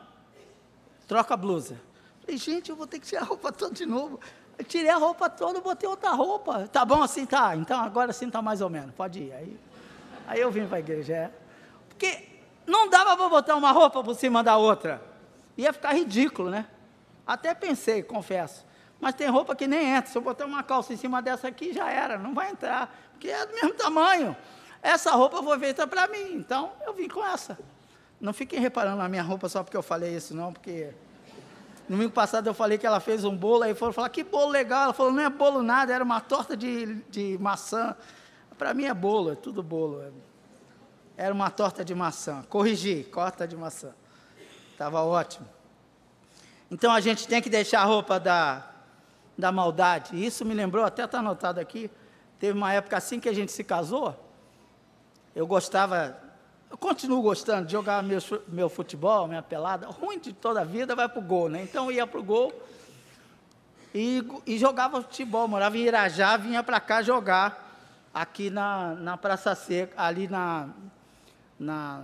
troca 1.08 1.34
a 1.34 1.38
blusa. 1.38 1.79
Falei, 2.25 2.39
gente, 2.39 2.71
eu 2.71 2.75
vou 2.75 2.88
ter 2.88 2.99
que 2.99 3.05
tirar 3.05 3.21
a 3.21 3.25
roupa 3.25 3.51
toda 3.51 3.75
de 3.75 3.85
novo. 3.85 4.19
Eu 4.57 4.65
tirei 4.65 4.89
a 4.89 4.97
roupa 4.97 5.29
toda, 5.29 5.61
botei 5.61 5.88
outra 5.88 6.09
roupa. 6.09 6.67
Tá 6.67 6.83
bom 6.83 7.03
assim? 7.03 7.23
Tá. 7.25 7.55
Então 7.55 7.79
agora 7.79 8.11
sim 8.11 8.29
tá 8.31 8.41
mais 8.41 8.61
ou 8.61 8.69
menos. 8.69 8.95
Pode 8.95 9.19
ir. 9.19 9.33
Aí, 9.33 9.59
aí 10.27 10.41
eu 10.41 10.49
vim 10.49 10.65
para 10.65 10.77
a 10.77 10.79
igreja. 10.79 11.13
É. 11.13 11.31
Porque 11.88 12.27
não 12.65 12.89
dava 12.89 13.15
para 13.15 13.29
botar 13.29 13.55
uma 13.55 13.71
roupa 13.71 14.03
por 14.03 14.15
cima 14.15 14.43
da 14.43 14.57
outra. 14.57 14.99
Ia 15.55 15.71
ficar 15.71 15.93
ridículo, 15.93 16.49
né? 16.49 16.65
Até 17.27 17.53
pensei, 17.53 18.01
confesso. 18.01 18.65
Mas 18.99 19.13
tem 19.13 19.27
roupa 19.27 19.55
que 19.55 19.67
nem 19.67 19.91
entra. 19.95 20.09
Se 20.09 20.17
eu 20.17 20.21
botar 20.21 20.45
uma 20.45 20.63
calça 20.63 20.93
em 20.93 20.97
cima 20.97 21.21
dessa 21.21 21.47
aqui, 21.47 21.73
já 21.73 21.91
era. 21.91 22.17
Não 22.17 22.33
vai 22.33 22.49
entrar. 22.49 22.91
Porque 23.11 23.29
é 23.29 23.45
do 23.45 23.53
mesmo 23.53 23.73
tamanho. 23.75 24.35
Essa 24.81 25.11
roupa 25.11 25.43
foi 25.43 25.59
feita 25.59 25.85
para 25.85 26.07
mim. 26.07 26.33
Então 26.33 26.71
eu 26.88 26.93
vim 26.93 27.07
com 27.07 27.23
essa. 27.23 27.55
Não 28.19 28.33
fiquem 28.33 28.59
reparando 28.59 28.97
na 28.97 29.07
minha 29.07 29.21
roupa 29.21 29.47
só 29.47 29.61
porque 29.63 29.77
eu 29.77 29.83
falei 29.83 30.15
isso, 30.15 30.35
não, 30.35 30.51
porque 30.51 30.91
domingo 31.87 32.11
passado 32.11 32.47
eu 32.47 32.53
falei 32.53 32.77
que 32.77 32.85
ela 32.85 32.99
fez 32.99 33.23
um 33.23 33.35
bolo, 33.35 33.63
aí 33.63 33.75
foram 33.75 33.93
falar, 33.93 34.09
que 34.09 34.23
bolo 34.23 34.49
legal. 34.49 34.85
Ela 34.85 34.93
falou, 34.93 35.11
não 35.11 35.23
é 35.23 35.29
bolo 35.29 35.61
nada, 35.61 35.93
era 35.93 36.03
uma 36.03 36.19
torta 36.19 36.57
de, 36.57 36.95
de 37.09 37.37
maçã. 37.39 37.95
Para 38.57 38.73
mim 38.73 38.85
é 38.85 38.93
bolo, 38.93 39.31
é 39.31 39.35
tudo 39.35 39.61
bolo. 39.61 40.03
Era 41.17 41.33
uma 41.33 41.49
torta 41.49 41.85
de 41.85 41.93
maçã. 41.93 42.43
Corrigi, 42.49 43.03
torta 43.03 43.47
de 43.47 43.55
maçã. 43.55 43.93
Estava 44.71 45.03
ótimo. 45.03 45.47
Então 46.69 46.91
a 46.91 46.99
gente 46.99 47.27
tem 47.27 47.41
que 47.41 47.49
deixar 47.49 47.81
a 47.81 47.85
roupa 47.85 48.19
da, 48.19 48.67
da 49.37 49.51
maldade. 49.51 50.23
Isso 50.23 50.43
me 50.43 50.53
lembrou, 50.53 50.83
até 50.83 51.05
está 51.05 51.19
anotado 51.19 51.59
aqui. 51.59 51.89
Teve 52.39 52.57
uma 52.57 52.73
época 52.73 52.97
assim 52.97 53.19
que 53.19 53.29
a 53.29 53.33
gente 53.33 53.51
se 53.51 53.63
casou. 53.63 54.19
Eu 55.35 55.45
gostava 55.45 56.17
eu 56.75 56.77
continuo 56.77 57.21
gostando 57.21 57.67
de 57.67 57.71
jogar 57.71 58.03
meu, 58.03 58.19
meu 58.49 58.67
futebol, 58.67 59.29
minha 59.29 59.41
pelada. 59.41 59.88
Ruim 59.88 60.19
de 60.19 60.33
toda 60.33 60.59
a 60.59 60.63
vida 60.65 60.93
vai 60.93 61.07
para 61.07 61.19
o 61.19 61.21
gol, 61.21 61.47
né? 61.47 61.63
Então 61.63 61.89
ia 61.89 62.05
para 62.05 62.19
o 62.19 62.23
gol 62.23 62.51
e, 63.93 64.21
e, 64.45 64.57
jogava 64.57 65.01
futebol. 65.01 65.47
Morava 65.47 65.77
em 65.77 65.83
Irajá, 65.85 66.35
vinha 66.35 66.61
para 66.61 66.81
cá 66.81 67.01
jogar 67.01 67.79
aqui 68.13 68.49
na, 68.49 68.93
na 68.93 69.15
Praça 69.15 69.55
Seca, 69.55 69.93
ali 69.95 70.27
na, 70.27 70.67
na 71.57 72.03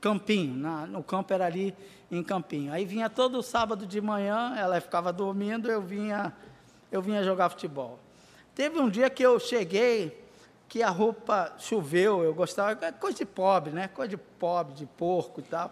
Campinho, 0.00 0.56
na, 0.56 0.86
no 0.86 1.02
campo 1.02 1.30
era 1.34 1.44
ali 1.44 1.76
em 2.10 2.22
Campinho. 2.22 2.72
Aí 2.72 2.86
vinha 2.86 3.10
todo 3.10 3.42
sábado 3.42 3.86
de 3.86 4.00
manhã, 4.00 4.54
ela 4.56 4.80
ficava 4.80 5.12
dormindo, 5.12 5.70
eu 5.70 5.82
vinha, 5.82 6.32
eu 6.90 7.02
vinha 7.02 7.22
jogar 7.22 7.50
futebol. 7.50 7.98
Teve 8.54 8.80
um 8.80 8.88
dia 8.88 9.10
que 9.10 9.22
eu 9.22 9.38
cheguei 9.38 10.18
que 10.70 10.84
a 10.84 10.88
roupa 10.88 11.52
choveu, 11.58 12.22
eu 12.22 12.32
gostava, 12.32 12.86
é 12.86 12.92
coisa 12.92 13.18
de 13.18 13.26
pobre, 13.26 13.72
né? 13.72 13.88
Coisa 13.88 14.10
de 14.10 14.16
pobre, 14.16 14.72
de 14.72 14.86
porco 14.86 15.40
e 15.40 15.42
tal. 15.42 15.68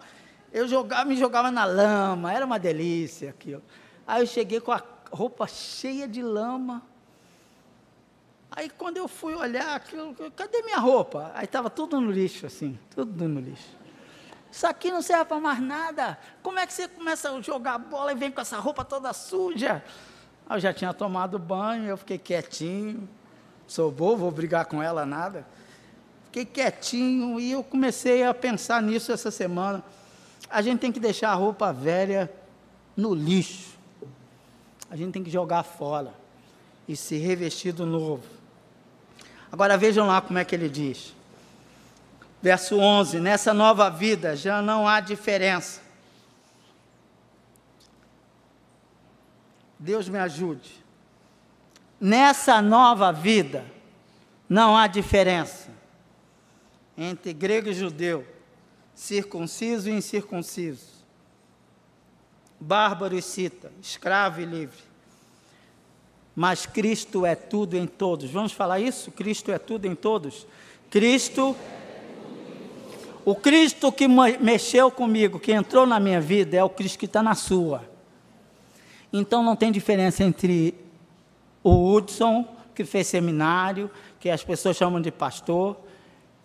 Eu 0.51 0.67
jogava, 0.67 1.05
me 1.05 1.15
jogava 1.15 1.49
na 1.49 1.63
lama, 1.63 2.33
era 2.33 2.45
uma 2.45 2.59
delícia 2.59 3.29
aquilo. 3.29 3.63
Aí 4.05 4.21
eu 4.21 4.27
cheguei 4.27 4.59
com 4.59 4.73
a 4.73 4.83
roupa 5.09 5.47
cheia 5.47 6.05
de 6.05 6.21
lama. 6.21 6.81
Aí 8.51 8.69
quando 8.69 8.97
eu 8.97 9.07
fui 9.07 9.33
olhar 9.35 9.73
aquilo, 9.73 10.13
cadê 10.35 10.61
minha 10.63 10.79
roupa? 10.79 11.31
Aí 11.33 11.45
estava 11.45 11.69
tudo 11.69 12.01
no 12.01 12.11
lixo, 12.11 12.45
assim, 12.45 12.77
tudo 12.93 13.25
no 13.25 13.39
lixo. 13.39 13.77
Isso 14.51 14.67
aqui 14.67 14.91
não 14.91 15.01
serve 15.01 15.23
para 15.23 15.39
mais 15.39 15.61
nada. 15.61 16.19
Como 16.43 16.59
é 16.59 16.67
que 16.67 16.73
você 16.73 16.89
começa 16.89 17.31
a 17.31 17.41
jogar 17.41 17.77
bola 17.77 18.11
e 18.11 18.15
vem 18.15 18.31
com 18.31 18.41
essa 18.41 18.59
roupa 18.59 18.83
toda 18.83 19.13
suja? 19.13 19.81
Aí 20.45 20.57
eu 20.57 20.59
já 20.59 20.73
tinha 20.73 20.93
tomado 20.93 21.39
banho, 21.39 21.85
eu 21.85 21.95
fiquei 21.95 22.17
quietinho 22.17 23.07
sou 23.69 23.91
bobo, 23.91 24.17
vou 24.17 24.31
brigar 24.31 24.65
com 24.65 24.81
ela, 24.81 25.05
nada. 25.05 25.45
Fiquei 26.25 26.43
quietinho 26.43 27.39
e 27.39 27.51
eu 27.51 27.63
comecei 27.63 28.23
a 28.23 28.33
pensar 28.33 28.81
nisso 28.81 29.11
essa 29.11 29.29
semana. 29.29 29.83
A 30.49 30.61
gente 30.61 30.79
tem 30.79 30.91
que 30.91 30.99
deixar 30.99 31.29
a 31.29 31.35
roupa 31.35 31.71
velha 31.71 32.31
no 32.97 33.13
lixo. 33.13 33.77
A 34.89 34.95
gente 34.95 35.13
tem 35.13 35.23
que 35.23 35.29
jogar 35.29 35.61
fora 35.61 36.13
e 36.87 36.95
se 36.95 37.17
revestir 37.17 37.71
do 37.71 37.85
novo. 37.85 38.23
Agora 39.51 39.77
vejam 39.77 40.07
lá 40.07 40.19
como 40.19 40.39
é 40.39 40.43
que 40.43 40.55
ele 40.55 40.67
diz. 40.67 41.13
Verso 42.41 42.77
11: 42.77 43.19
Nessa 43.19 43.53
nova 43.53 43.89
vida 43.89 44.35
já 44.35 44.63
não 44.63 44.87
há 44.87 44.99
diferença. 44.99 45.81
Deus 49.77 50.09
me 50.09 50.17
ajude. 50.17 50.88
Nessa 51.99 52.61
nova 52.61 53.11
vida, 53.11 53.65
não 54.47 54.77
há 54.77 54.87
diferença 54.87 55.69
entre 56.97 57.33
grego 57.33 57.69
e 57.69 57.73
judeu, 57.73 58.25
circunciso 58.95 59.89
e 59.89 59.93
incircunciso, 59.93 60.87
bárbaro 62.59 63.15
e 63.15 63.21
cita, 63.21 63.71
escravo 63.81 64.41
e 64.41 64.45
livre. 64.45 64.89
Mas 66.35 66.65
Cristo 66.65 67.25
é 67.25 67.35
tudo 67.35 67.75
em 67.75 67.85
todos. 67.85 68.31
Vamos 68.31 68.53
falar 68.53 68.79
isso? 68.79 69.11
Cristo 69.11 69.51
é 69.51 69.59
tudo 69.59 69.85
em 69.85 69.95
todos. 69.95 70.47
Cristo, 70.89 71.55
o 73.25 73.35
Cristo 73.35 73.91
que 73.91 74.07
mexeu 74.07 74.89
comigo, 74.89 75.39
que 75.39 75.51
entrou 75.51 75.85
na 75.85 75.99
minha 75.99 76.21
vida, 76.21 76.55
é 76.55 76.63
o 76.63 76.69
Cristo 76.69 76.97
que 76.97 77.05
está 77.05 77.21
na 77.21 77.35
sua. 77.35 77.83
Então 79.11 79.43
não 79.43 79.55
tem 79.55 79.71
diferença 79.71 80.23
entre 80.23 80.73
o 81.63 81.93
Hudson, 81.93 82.47
que 82.73 82.85
fez 82.85 83.07
seminário, 83.07 83.89
que 84.19 84.29
as 84.29 84.43
pessoas 84.43 84.77
chamam 84.77 85.01
de 85.01 85.11
pastor, 85.11 85.77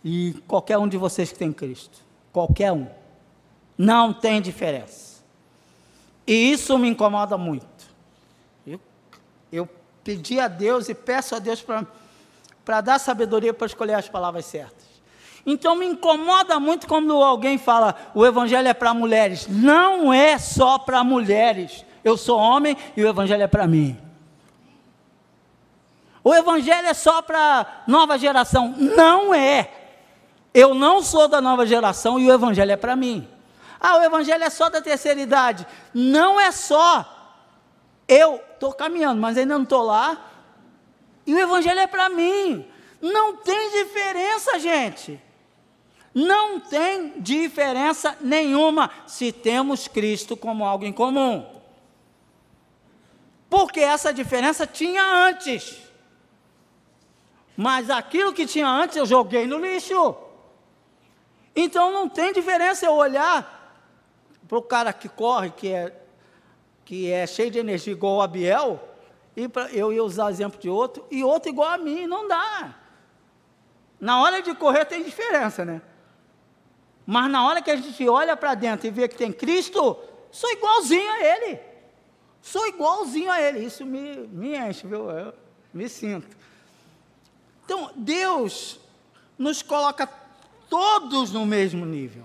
e 0.04 0.34
qualquer 0.46 0.78
um 0.78 0.88
de 0.88 0.96
vocês 0.96 1.32
que 1.32 1.38
tem 1.38 1.52
Cristo. 1.52 1.98
Qualquer 2.32 2.72
um. 2.72 2.86
Não 3.76 4.12
tem 4.12 4.40
diferença. 4.40 5.22
E 6.26 6.52
isso 6.52 6.78
me 6.78 6.88
incomoda 6.88 7.38
muito. 7.38 7.66
Eu, 8.66 8.80
eu 9.52 9.68
pedi 10.02 10.38
a 10.38 10.48
Deus 10.48 10.88
e 10.88 10.94
peço 10.94 11.34
a 11.34 11.38
Deus 11.38 11.64
para 12.64 12.80
dar 12.80 12.98
sabedoria 12.98 13.54
para 13.54 13.66
escolher 13.66 13.94
as 13.94 14.08
palavras 14.08 14.44
certas. 14.46 14.84
Então 15.46 15.76
me 15.76 15.86
incomoda 15.86 16.58
muito 16.58 16.86
quando 16.86 17.12
alguém 17.22 17.58
fala 17.58 17.94
o 18.14 18.24
evangelho 18.24 18.68
é 18.68 18.74
para 18.74 18.94
mulheres. 18.94 19.46
Não 19.46 20.12
é 20.12 20.38
só 20.38 20.78
para 20.78 21.04
mulheres. 21.04 21.84
Eu 22.02 22.16
sou 22.16 22.38
homem 22.38 22.76
e 22.96 23.02
o 23.02 23.08
evangelho 23.08 23.42
é 23.42 23.46
para 23.46 23.66
mim. 23.66 24.03
O 26.24 26.34
evangelho 26.34 26.88
é 26.88 26.94
só 26.94 27.20
para 27.20 27.84
nova 27.86 28.16
geração. 28.16 28.74
Não 28.78 29.34
é. 29.34 29.70
Eu 30.54 30.74
não 30.74 31.02
sou 31.02 31.28
da 31.28 31.38
nova 31.38 31.66
geração 31.66 32.18
e 32.18 32.26
o 32.26 32.32
evangelho 32.32 32.72
é 32.72 32.76
para 32.76 32.96
mim. 32.96 33.28
Ah, 33.78 33.98
o 33.98 34.02
evangelho 34.02 34.42
é 34.42 34.48
só 34.48 34.70
da 34.70 34.80
terceira 34.80 35.20
idade. 35.20 35.66
Não 35.92 36.40
é 36.40 36.50
só. 36.50 37.10
Eu 38.08 38.36
estou 38.54 38.72
caminhando, 38.72 39.20
mas 39.20 39.36
ainda 39.36 39.54
não 39.54 39.64
estou 39.64 39.82
lá. 39.82 40.30
E 41.26 41.34
o 41.34 41.38
evangelho 41.38 41.80
é 41.80 41.86
para 41.86 42.08
mim. 42.08 42.66
Não 43.02 43.36
tem 43.36 43.70
diferença, 43.82 44.58
gente. 44.58 45.20
Não 46.14 46.58
tem 46.58 47.20
diferença 47.20 48.16
nenhuma 48.20 48.90
se 49.06 49.30
temos 49.30 49.88
Cristo 49.88 50.36
como 50.38 50.64
algo 50.64 50.86
em 50.86 50.92
comum. 50.92 51.44
Porque 53.50 53.80
essa 53.80 54.14
diferença 54.14 54.66
tinha 54.66 55.02
antes. 55.02 55.83
Mas 57.56 57.88
aquilo 57.90 58.32
que 58.32 58.46
tinha 58.46 58.68
antes 58.68 58.96
eu 58.96 59.06
joguei 59.06 59.46
no 59.46 59.58
lixo. 59.58 60.16
Então 61.54 61.92
não 61.92 62.08
tem 62.08 62.32
diferença 62.32 62.86
eu 62.86 62.92
olhar 62.92 63.54
para 64.48 64.58
o 64.58 64.62
cara 64.62 64.92
que 64.92 65.08
corre, 65.08 65.50
que 65.50 65.72
é, 65.72 65.96
que 66.84 67.10
é 67.10 67.26
cheio 67.26 67.50
de 67.50 67.58
energia 67.58 67.92
igual 67.92 68.16
o 68.16 68.22
Abiel, 68.22 68.80
e 69.36 69.48
pra, 69.48 69.70
eu 69.70 69.92
ia 69.92 70.02
usar 70.02 70.30
exemplo 70.30 70.60
de 70.60 70.68
outro, 70.68 71.04
e 71.10 71.24
outro 71.24 71.48
igual 71.48 71.70
a 71.70 71.78
mim, 71.78 72.06
não 72.06 72.26
dá. 72.26 72.74
Na 74.00 74.20
hora 74.22 74.42
de 74.42 74.54
correr 74.54 74.84
tem 74.84 75.02
diferença, 75.02 75.64
né? 75.64 75.80
Mas 77.06 77.30
na 77.30 77.46
hora 77.46 77.62
que 77.62 77.70
a 77.70 77.76
gente 77.76 78.08
olha 78.08 78.36
para 78.36 78.54
dentro 78.54 78.86
e 78.86 78.90
vê 78.90 79.08
que 79.08 79.16
tem 79.16 79.32
Cristo, 79.32 79.96
sou 80.30 80.50
igualzinho 80.50 81.10
a 81.10 81.20
Ele. 81.20 81.60
Sou 82.40 82.66
igualzinho 82.66 83.30
a 83.30 83.40
Ele. 83.40 83.60
Isso 83.60 83.84
me, 83.84 84.26
me 84.28 84.56
enche, 84.56 84.86
viu? 84.86 85.10
Eu 85.10 85.34
me 85.72 85.88
sinto. 85.88 86.36
Então, 87.64 87.90
Deus 87.96 88.78
nos 89.38 89.62
coloca 89.62 90.06
todos 90.68 91.32
no 91.32 91.44
mesmo 91.46 91.84
nível. 91.84 92.24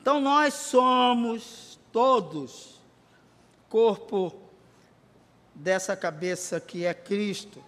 Então, 0.00 0.20
nós 0.20 0.54
somos 0.54 1.78
todos 1.92 2.80
corpo 3.68 4.34
dessa 5.54 5.96
cabeça 5.96 6.60
que 6.60 6.84
é 6.84 6.92
Cristo, 6.92 7.62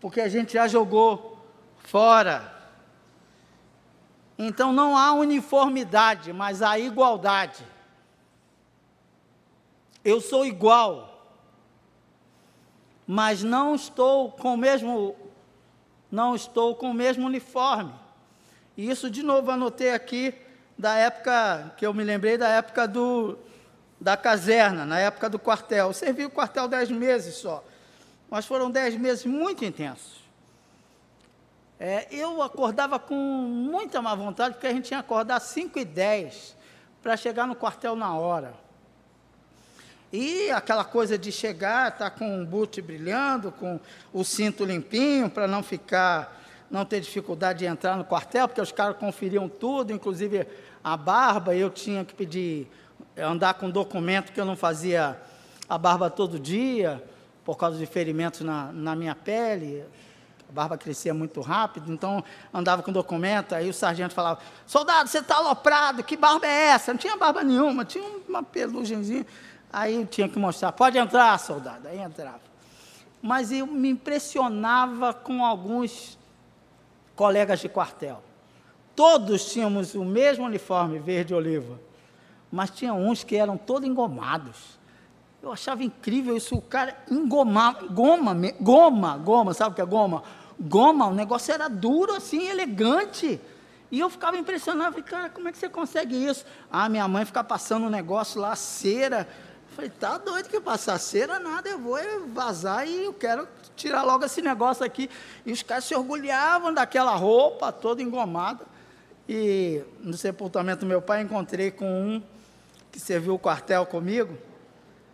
porque 0.00 0.20
a 0.20 0.28
gente 0.28 0.54
já 0.54 0.68
jogou 0.68 1.38
fora 1.78 2.56
então 4.38 4.72
não 4.72 4.96
há 4.96 5.12
uniformidade, 5.12 6.32
mas 6.32 6.60
há 6.60 6.78
igualdade. 6.78 7.64
Eu 10.04 10.20
sou 10.20 10.44
igual, 10.44 11.15
mas 13.06 13.42
não 13.42 13.74
estou 13.74 14.32
com 14.32 14.54
o 14.54 14.56
mesmo 14.56 15.16
não 16.10 16.34
estou 16.34 16.74
com 16.74 16.90
o 16.90 16.94
mesmo 16.94 17.26
uniforme. 17.26 17.92
E 18.76 18.88
isso 18.88 19.10
de 19.10 19.22
novo 19.22 19.50
anotei 19.50 19.90
aqui 19.90 20.34
da 20.78 20.94
época 20.94 21.74
que 21.76 21.86
eu 21.86 21.92
me 21.92 22.04
lembrei 22.04 22.38
da 22.38 22.48
época 22.48 22.86
do 22.86 23.38
da 24.00 24.16
caserna, 24.16 24.84
na 24.84 24.98
época 24.98 25.28
do 25.28 25.38
quartel. 25.38 25.88
Eu 25.88 25.92
servi 25.92 26.24
o 26.24 26.30
quartel 26.30 26.68
dez 26.68 26.90
meses 26.90 27.36
só, 27.36 27.64
mas 28.30 28.44
foram 28.46 28.70
dez 28.70 28.96
meses 28.96 29.24
muito 29.24 29.64
intensos. 29.64 30.26
É, 31.78 32.06
eu 32.10 32.42
acordava 32.42 32.98
com 32.98 33.14
muita 33.14 34.00
má 34.00 34.14
vontade, 34.14 34.54
porque 34.54 34.66
a 34.66 34.72
gente 34.72 34.86
tinha 34.86 35.02
que 35.02 35.06
acordar 35.06 35.40
5 35.40 35.78
e 35.78 35.84
10 35.84 36.56
para 37.02 37.16
chegar 37.16 37.46
no 37.46 37.54
quartel 37.54 37.94
na 37.94 38.16
hora. 38.16 38.54
E 40.12 40.50
aquela 40.50 40.84
coisa 40.84 41.18
de 41.18 41.32
chegar, 41.32 41.92
estar 41.92 42.10
tá 42.10 42.16
com 42.16 42.42
o 42.42 42.46
boot 42.46 42.80
brilhando, 42.80 43.50
com 43.50 43.80
o 44.12 44.24
cinto 44.24 44.64
limpinho, 44.64 45.28
para 45.28 45.48
não 45.48 45.62
ficar, 45.62 46.40
não 46.70 46.84
ter 46.84 47.00
dificuldade 47.00 47.60
de 47.60 47.66
entrar 47.66 47.96
no 47.96 48.04
quartel, 48.04 48.46
porque 48.46 48.60
os 48.60 48.72
caras 48.72 48.96
conferiam 48.96 49.48
tudo, 49.48 49.92
inclusive 49.92 50.46
a 50.82 50.96
barba, 50.96 51.54
eu 51.54 51.68
tinha 51.68 52.04
que 52.04 52.14
pedir, 52.14 52.70
andar 53.16 53.54
com 53.54 53.68
documento 53.68 54.32
que 54.32 54.40
eu 54.40 54.44
não 54.44 54.56
fazia 54.56 55.20
a 55.68 55.76
barba 55.76 56.08
todo 56.08 56.38
dia, 56.38 57.02
por 57.44 57.56
causa 57.56 57.76
de 57.76 57.86
ferimentos 57.86 58.40
na, 58.40 58.70
na 58.72 58.94
minha 58.94 59.14
pele, 59.14 59.84
a 60.48 60.52
barba 60.52 60.78
crescia 60.78 61.12
muito 61.12 61.40
rápido, 61.40 61.92
então 61.92 62.22
andava 62.54 62.82
com 62.82 62.92
documento, 62.92 63.54
aí 63.54 63.68
o 63.68 63.74
sargento 63.74 64.14
falava, 64.14 64.40
soldado, 64.66 65.08
você 65.08 65.18
está 65.18 65.36
aloprado, 65.36 66.04
que 66.04 66.16
barba 66.16 66.46
é 66.46 66.68
essa? 66.68 66.92
Não 66.92 66.98
tinha 66.98 67.16
barba 67.16 67.42
nenhuma, 67.42 67.84
tinha 67.84 68.04
uma 68.28 68.42
pelugenzinha. 68.42 69.26
Aí 69.72 69.96
eu 69.96 70.06
tinha 70.06 70.28
que 70.28 70.38
mostrar, 70.38 70.72
pode 70.72 70.96
entrar, 70.98 71.38
soldado. 71.38 71.88
Aí 71.88 71.98
entrava. 71.98 72.40
Mas 73.20 73.50
eu 73.50 73.66
me 73.66 73.88
impressionava 73.90 75.12
com 75.12 75.44
alguns 75.44 76.18
colegas 77.14 77.60
de 77.60 77.68
quartel. 77.68 78.22
Todos 78.94 79.52
tínhamos 79.52 79.94
o 79.94 80.04
mesmo 80.04 80.44
uniforme 80.44 80.98
verde-oliva, 80.98 81.78
mas 82.50 82.70
tinha 82.70 82.94
uns 82.94 83.24
que 83.24 83.36
eram 83.36 83.56
todos 83.56 83.88
engomados. 83.88 84.78
Eu 85.42 85.52
achava 85.52 85.84
incrível 85.84 86.36
isso, 86.36 86.56
o 86.56 86.62
cara 86.62 86.96
engomava, 87.10 87.86
goma, 87.88 88.34
goma, 88.60 89.16
goma, 89.18 89.54
sabe 89.54 89.72
o 89.72 89.74
que 89.74 89.82
é 89.82 89.84
goma? 89.84 90.22
Goma, 90.58 91.06
o 91.06 91.14
negócio 91.14 91.52
era 91.52 91.68
duro 91.68 92.14
assim, 92.14 92.48
elegante. 92.48 93.40
E 93.90 94.00
eu 94.00 94.10
ficava 94.10 94.36
impressionado, 94.36 94.92
falei, 94.92 95.04
cara, 95.04 95.28
como 95.28 95.48
é 95.48 95.52
que 95.52 95.58
você 95.58 95.68
consegue 95.68 96.16
isso? 96.16 96.44
Ah, 96.70 96.88
minha 96.88 97.06
mãe 97.06 97.24
fica 97.24 97.44
passando 97.44 97.86
um 97.86 97.90
negócio 97.90 98.40
lá, 98.40 98.56
cera. 98.56 99.28
Falei, 99.76 99.90
tá 99.90 100.16
doido 100.16 100.48
que 100.48 100.58
passar 100.58 100.98
cera, 100.98 101.38
nada, 101.38 101.68
eu 101.68 101.78
vou 101.78 101.98
vazar 102.28 102.88
e 102.88 103.04
eu 103.04 103.12
quero 103.12 103.46
tirar 103.76 104.04
logo 104.04 104.24
esse 104.24 104.40
negócio 104.40 104.82
aqui. 104.82 105.10
E 105.44 105.52
os 105.52 105.62
caras 105.62 105.84
se 105.84 105.94
orgulhavam 105.94 106.72
daquela 106.72 107.14
roupa 107.14 107.70
toda 107.70 108.02
engomada. 108.02 108.64
E 109.28 109.82
no 110.00 110.16
sepultamento 110.16 110.80
do 110.80 110.86
meu 110.86 111.02
pai 111.02 111.20
encontrei 111.20 111.70
com 111.70 111.84
um 111.84 112.22
que 112.90 112.98
serviu 112.98 113.34
o 113.34 113.38
quartel 113.38 113.84
comigo. 113.84 114.38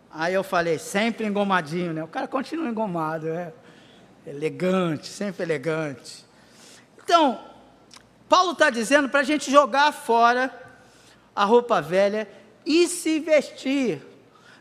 Aí 0.09 0.33
eu 0.33 0.45
falei, 0.45 0.79
sempre 0.79 1.27
engomadinho, 1.27 1.91
né? 1.91 2.01
O 2.01 2.07
cara 2.07 2.25
continua 2.25 2.69
engomado, 2.69 3.27
é 3.27 3.51
elegante, 4.25 5.07
sempre 5.07 5.43
elegante. 5.43 6.25
Então, 7.03 7.37
Paulo 8.29 8.53
está 8.53 8.69
dizendo 8.69 9.09
para 9.09 9.19
a 9.19 9.23
gente 9.23 9.51
jogar 9.51 9.91
fora 9.91 10.57
a 11.35 11.43
roupa 11.43 11.81
velha 11.81 12.29
e 12.65 12.87
se 12.87 13.19
vestir. 13.19 14.12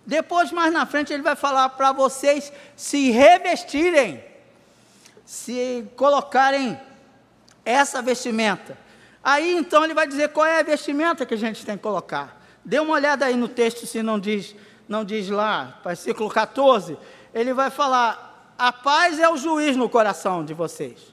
Depois, 0.07 0.51
mais 0.51 0.73
na 0.73 0.85
frente, 0.85 1.13
ele 1.13 1.23
vai 1.23 1.37
falar 1.37 1.69
para 1.71 1.93
vocês 1.93 2.53
se 2.77 3.11
revestirem, 3.11 4.23
se 5.25 5.87
colocarem 5.97 6.79
essa 7.65 8.03
vestimenta. 8.03 8.77
Aí 9.23 9.57
então 9.57 9.85
ele 9.85 9.95
vai 9.95 10.07
dizer 10.07 10.31
qual 10.31 10.47
é 10.47 10.59
a 10.59 10.63
vestimenta 10.65 11.25
que 11.25 11.35
a 11.35 11.39
gente 11.39 11.65
tem 11.65 11.77
que 11.77 11.83
colocar. 11.83 12.41
Dê 12.65 12.81
uma 12.81 12.95
olhada 12.95 13.25
aí 13.25 13.37
no 13.37 13.49
texto 13.49 13.87
se 13.87 14.03
não 14.03 14.19
diz 14.19 14.55
não 14.89 15.05
diz 15.05 15.29
lá, 15.31 15.81
versículo 15.85 16.29
14, 16.29 16.99
ele 17.33 17.55
vai 17.55 17.71
falar: 17.71 18.55
a 18.59 18.73
paz 18.73 19.19
é 19.19 19.29
o 19.29 19.37
juiz 19.37 19.77
no 19.77 19.89
coração 19.89 20.45
de 20.45 20.53
vocês. 20.53 21.13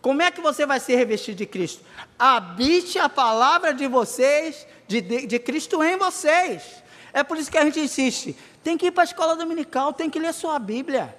Como 0.00 0.22
é 0.22 0.30
que 0.30 0.40
você 0.40 0.66
vai 0.66 0.80
se 0.80 0.94
revestir 0.94 1.34
de 1.34 1.46
Cristo? 1.46 1.82
Habite 2.18 2.98
a 2.98 3.08
palavra 3.08 3.72
de 3.72 3.86
vocês, 3.86 4.66
de, 4.86 5.00
de, 5.00 5.26
de 5.26 5.38
Cristo 5.38 5.82
em 5.82 5.96
vocês. 5.96 6.82
É 7.14 7.22
por 7.22 7.38
isso 7.38 7.50
que 7.50 7.56
a 7.56 7.64
gente 7.64 7.80
insiste: 7.80 8.36
tem 8.62 8.76
que 8.76 8.86
ir 8.86 8.90
para 8.90 9.04
a 9.04 9.06
escola 9.06 9.34
dominical, 9.34 9.94
tem 9.94 10.10
que 10.10 10.18
ler 10.18 10.34
sua 10.34 10.58
Bíblia. 10.58 11.16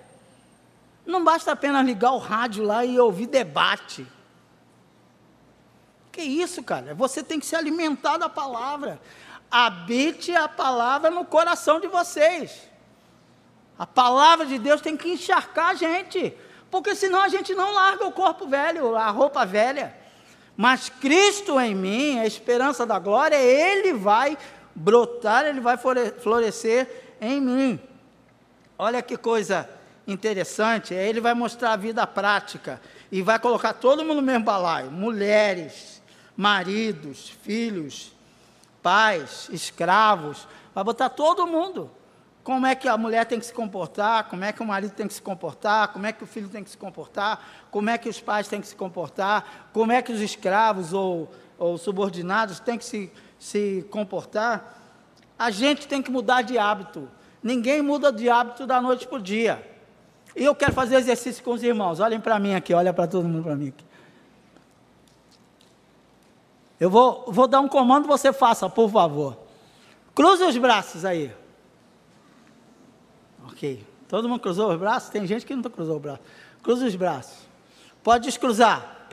Não 1.05 1.23
basta 1.23 1.51
apenas 1.51 1.83
ligar 1.83 2.11
o 2.11 2.19
rádio 2.19 2.63
lá 2.63 2.85
e 2.85 2.99
ouvir 2.99 3.25
debate. 3.25 4.05
Que 6.11 6.21
isso, 6.21 6.61
cara? 6.61 6.93
Você 6.93 7.23
tem 7.23 7.39
que 7.39 7.45
se 7.45 7.55
alimentar 7.55 8.17
da 8.17 8.29
palavra 8.29 8.99
habite 9.49 10.35
a 10.35 10.47
palavra 10.47 11.09
no 11.09 11.23
coração 11.23 11.79
de 11.79 11.87
vocês. 11.87 12.69
A 13.77 13.85
palavra 13.85 14.45
de 14.45 14.57
Deus 14.57 14.81
tem 14.81 14.95
que 14.95 15.09
encharcar 15.09 15.69
a 15.69 15.73
gente, 15.73 16.33
porque 16.71 16.95
senão 16.95 17.21
a 17.21 17.29
gente 17.29 17.53
não 17.53 17.73
larga 17.73 18.05
o 18.05 18.11
corpo 18.11 18.47
velho, 18.47 18.95
a 18.95 19.09
roupa 19.09 19.45
velha. 19.45 19.95
Mas 20.57 20.89
Cristo 20.89 21.59
em 21.59 21.75
mim, 21.75 22.19
a 22.19 22.25
esperança 22.25 22.85
da 22.85 22.97
glória, 22.99 23.35
Ele 23.35 23.93
vai 23.93 24.37
brotar, 24.75 25.45
Ele 25.45 25.61
vai 25.61 25.77
florescer 25.77 27.15
em 27.21 27.39
mim. 27.39 27.79
Olha 28.77 29.01
que 29.01 29.15
coisa 29.15 29.69
interessante, 30.05 30.93
Ele 30.93 31.21
vai 31.21 31.33
mostrar 31.33 31.73
a 31.73 31.77
vida 31.77 32.05
prática 32.05 32.81
e 33.11 33.21
vai 33.21 33.39
colocar 33.39 33.73
todo 33.73 34.03
mundo 34.03 34.17
no 34.17 34.21
mesmo 34.21 34.43
balaio: 34.43 34.91
mulheres, 34.91 36.01
maridos, 36.35 37.29
filhos, 37.29 38.11
pais, 38.83 39.47
escravos, 39.51 40.47
vai 40.73 40.83
botar 40.83 41.09
todo 41.09 41.47
mundo 41.47 41.89
como 42.45 42.67
é 42.67 42.75
que 42.75 42.87
a 42.87 42.95
mulher 42.95 43.25
tem 43.25 43.39
que 43.39 43.45
se 43.47 43.53
comportar, 43.53 44.25
como 44.25 44.45
é 44.45 44.53
que 44.53 44.61
o 44.61 44.65
marido 44.65 44.91
tem 44.91 45.07
que 45.07 45.15
se 45.15 45.21
comportar, 45.21 45.87
como 45.87 46.05
é 46.05 46.11
que 46.13 46.23
o 46.23 46.27
filho 46.27 46.47
tem 46.47 46.63
que 46.63 46.69
se 46.69 46.77
comportar, 46.77 47.43
como 47.71 47.89
é 47.89 47.97
que 47.97 48.07
os 48.07 48.21
pais 48.21 48.47
têm 48.47 48.61
que 48.61 48.67
se 48.67 48.75
comportar, 48.75 49.71
como 49.73 49.91
é 49.91 49.99
que 49.99 50.11
os 50.11 50.21
escravos 50.21 50.93
ou, 50.93 51.31
ou 51.57 51.75
subordinados 51.79 52.59
têm 52.59 52.77
que 52.77 52.85
se, 52.85 53.11
se 53.39 53.85
comportar. 53.89 54.81
A 55.37 55.51
gente 55.51 55.87
tem 55.87 56.01
que 56.01 56.11
mudar 56.11 56.41
de 56.41 56.57
hábito. 56.57 57.09
Ninguém 57.41 57.81
muda 57.81 58.11
de 58.11 58.29
hábito 58.29 58.65
da 58.65 58.81
noite 58.81 59.07
para 59.07 59.17
o 59.17 59.21
dia. 59.21 59.75
E 60.35 60.43
eu 60.43 60.55
quero 60.55 60.73
fazer 60.73 60.95
exercício 60.95 61.43
com 61.43 61.51
os 61.51 61.63
irmãos. 61.63 61.99
Olhem 61.99 62.19
para 62.19 62.39
mim 62.39 62.53
aqui, 62.53 62.73
olha 62.73 62.93
para 62.93 63.07
todo 63.07 63.27
mundo 63.27 63.43
para 63.43 63.55
mim 63.55 63.69
aqui. 63.69 63.85
Eu 66.79 66.89
vou, 66.89 67.25
vou 67.27 67.47
dar 67.47 67.61
um 67.61 67.67
comando, 67.67 68.07
você 68.07 68.33
faça, 68.33 68.69
por 68.69 68.89
favor. 68.89 69.37
Cruze 70.13 70.43
os 70.43 70.57
braços 70.57 71.05
aí. 71.05 71.31
Ok. 73.47 73.85
Todo 74.09 74.27
mundo 74.27 74.39
cruzou 74.39 74.71
os 74.71 74.79
braços? 74.79 75.09
Tem 75.09 75.25
gente 75.25 75.45
que 75.45 75.55
não 75.55 75.63
cruzou 75.63 75.97
o 75.97 75.99
braço. 75.99 76.21
Cruza 76.61 76.85
os 76.85 76.95
braços. 76.95 77.37
Pode 78.03 78.25
descruzar. 78.25 79.07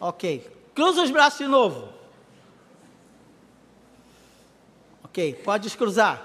Ok. 0.00 0.50
Cruza 0.74 1.02
os 1.02 1.10
braços 1.10 1.38
de 1.38 1.46
novo. 1.46 1.88
Ok. 5.12 5.34
Pode 5.44 5.64
descruzar. 5.64 6.22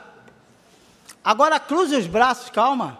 Agora 1.21 1.59
cruze 1.59 1.93
os 1.93 2.07
braços, 2.07 2.49
calma. 2.49 2.97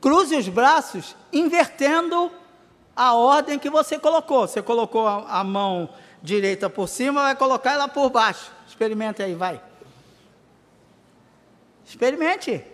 Cruze 0.00 0.34
os 0.36 0.48
braços 0.48 1.14
invertendo 1.30 2.32
a 2.96 3.12
ordem 3.12 3.58
que 3.58 3.68
você 3.68 3.98
colocou. 3.98 4.48
Você 4.48 4.62
colocou 4.62 5.06
a, 5.06 5.40
a 5.40 5.44
mão 5.44 5.90
direita 6.22 6.70
por 6.70 6.88
cima, 6.88 7.24
vai 7.24 7.36
colocar 7.36 7.72
ela 7.72 7.88
por 7.88 8.08
baixo. 8.08 8.50
Experimente 8.66 9.22
aí, 9.22 9.34
vai. 9.34 9.60
Experimente. 11.86 12.64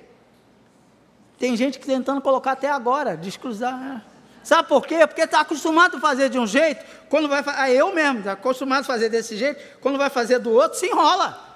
Tem 1.40 1.56
gente 1.56 1.80
que 1.80 1.86
tentando 1.86 2.20
colocar 2.20 2.52
até 2.52 2.70
agora, 2.70 3.16
descruzar. 3.16 4.00
Sabe 4.44 4.68
por 4.68 4.86
quê? 4.86 5.04
Porque 5.08 5.22
está 5.22 5.40
acostumado 5.40 5.96
a 5.96 6.00
fazer 6.00 6.28
de 6.28 6.38
um 6.38 6.46
jeito, 6.46 6.84
quando 7.08 7.28
vai. 7.28 7.42
Ah, 7.44 7.68
eu 7.68 7.92
mesmo, 7.92 8.20
está 8.20 8.32
acostumado 8.32 8.82
a 8.82 8.84
fazer 8.84 9.08
desse 9.08 9.36
jeito, 9.36 9.80
quando 9.80 9.98
vai 9.98 10.08
fazer 10.08 10.38
do 10.38 10.52
outro, 10.52 10.78
se 10.78 10.86
enrola. 10.86 11.53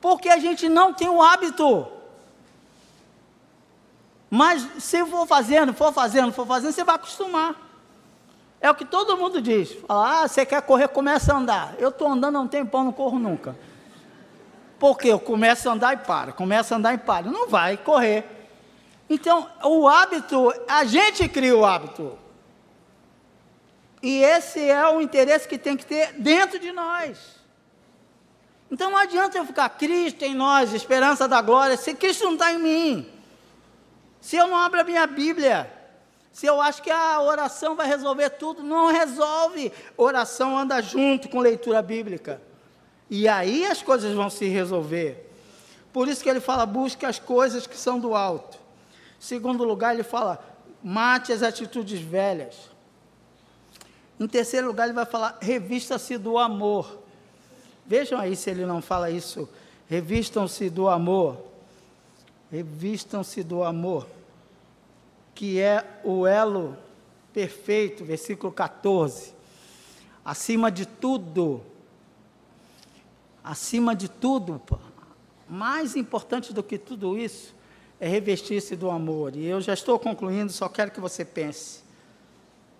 Porque 0.00 0.28
a 0.28 0.38
gente 0.38 0.68
não 0.68 0.92
tem 0.92 1.08
o 1.08 1.22
hábito. 1.22 1.88
Mas 4.30 4.66
se 4.78 5.04
for 5.06 5.26
fazendo, 5.26 5.72
for 5.72 5.92
fazendo, 5.92 6.32
for 6.32 6.46
fazendo, 6.46 6.72
você 6.72 6.84
vai 6.84 6.96
acostumar. 6.96 7.54
É 8.60 8.70
o 8.70 8.74
que 8.74 8.84
todo 8.84 9.16
mundo 9.16 9.40
diz. 9.40 9.72
Fala, 9.86 10.22
ah, 10.22 10.28
você 10.28 10.44
quer 10.44 10.60
correr, 10.62 10.88
começa 10.88 11.32
a 11.32 11.36
andar. 11.36 11.74
Eu 11.78 11.90
estou 11.90 12.08
andando 12.08 12.36
há 12.36 12.40
um 12.40 12.48
tempão, 12.48 12.84
não 12.84 12.92
corro 12.92 13.18
nunca. 13.18 13.56
Porque 14.78 15.08
eu 15.08 15.20
começo 15.20 15.68
a 15.68 15.72
andar 15.72 15.94
e 15.94 15.98
paro, 15.98 16.32
começo 16.32 16.74
a 16.74 16.76
andar 16.76 16.94
e 16.94 16.98
paro. 16.98 17.30
Não 17.30 17.48
vai 17.48 17.76
correr. 17.76 18.24
Então, 19.08 19.48
o 19.62 19.88
hábito, 19.88 20.52
a 20.68 20.84
gente 20.84 21.28
cria 21.28 21.56
o 21.56 21.64
hábito. 21.64 22.18
E 24.02 24.22
esse 24.22 24.68
é 24.68 24.86
o 24.88 25.00
interesse 25.00 25.48
que 25.48 25.58
tem 25.58 25.76
que 25.76 25.86
ter 25.86 26.12
dentro 26.14 26.58
de 26.58 26.72
nós. 26.72 27.35
Então 28.70 28.90
não 28.90 28.98
adianta 28.98 29.38
eu 29.38 29.44
ficar 29.44 29.68
Cristo 29.70 30.22
em 30.24 30.34
nós, 30.34 30.72
esperança 30.72 31.28
da 31.28 31.40
glória, 31.40 31.76
se 31.76 31.94
Cristo 31.94 32.24
não 32.24 32.32
está 32.34 32.52
em 32.52 32.58
mim. 32.58 33.10
Se 34.20 34.36
eu 34.36 34.48
não 34.48 34.56
abro 34.56 34.80
a 34.80 34.84
minha 34.84 35.06
Bíblia, 35.06 35.72
se 36.32 36.46
eu 36.46 36.60
acho 36.60 36.82
que 36.82 36.90
a 36.90 37.20
oração 37.22 37.74
vai 37.74 37.86
resolver 37.86 38.30
tudo, 38.30 38.62
não 38.62 38.92
resolve. 38.92 39.72
Oração 39.96 40.58
anda 40.58 40.82
junto 40.82 41.28
com 41.28 41.40
leitura 41.40 41.80
bíblica. 41.80 42.42
E 43.08 43.28
aí 43.28 43.64
as 43.64 43.82
coisas 43.82 44.12
vão 44.12 44.28
se 44.28 44.46
resolver. 44.46 45.32
Por 45.92 46.08
isso 46.08 46.22
que 46.22 46.28
ele 46.28 46.40
fala: 46.40 46.66
busque 46.66 47.06
as 47.06 47.18
coisas 47.18 47.66
que 47.66 47.76
são 47.76 47.98
do 47.98 48.14
alto. 48.14 48.58
Segundo 49.18 49.64
lugar, 49.64 49.94
ele 49.94 50.02
fala: 50.02 50.44
mate 50.82 51.32
as 51.32 51.42
atitudes 51.42 52.00
velhas. 52.00 52.54
Em 54.20 54.26
terceiro 54.26 54.66
lugar, 54.66 54.84
ele 54.84 54.92
vai 54.92 55.06
falar: 55.06 55.38
revista-se 55.40 56.18
do 56.18 56.36
amor. 56.36 57.05
Vejam 57.86 58.18
aí 58.18 58.34
se 58.34 58.50
ele 58.50 58.66
não 58.66 58.82
fala 58.82 59.10
isso. 59.10 59.48
Revistam-se 59.88 60.68
do 60.68 60.88
amor. 60.88 61.38
Revistam-se 62.50 63.42
do 63.42 63.62
amor, 63.64 64.06
que 65.34 65.60
é 65.60 66.00
o 66.04 66.26
elo 66.26 66.76
perfeito, 67.32 68.04
versículo 68.04 68.52
14. 68.52 69.34
Acima 70.24 70.70
de 70.70 70.86
tudo, 70.86 71.60
acima 73.42 73.94
de 73.94 74.08
tudo, 74.08 74.60
mais 75.48 75.96
importante 75.96 76.52
do 76.52 76.62
que 76.62 76.78
tudo 76.78 77.18
isso, 77.18 77.54
é 78.00 78.08
revestir-se 78.08 78.76
do 78.76 78.90
amor. 78.90 79.36
E 79.36 79.44
eu 79.44 79.60
já 79.60 79.74
estou 79.74 79.98
concluindo, 79.98 80.52
só 80.52 80.68
quero 80.68 80.90
que 80.90 81.00
você 81.00 81.24
pense 81.24 81.80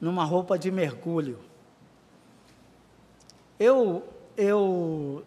numa 0.01 0.25
roupa 0.25 0.59
de 0.59 0.71
mergulho. 0.71 1.39
Eu, 3.59 4.05
eu 4.37 5.25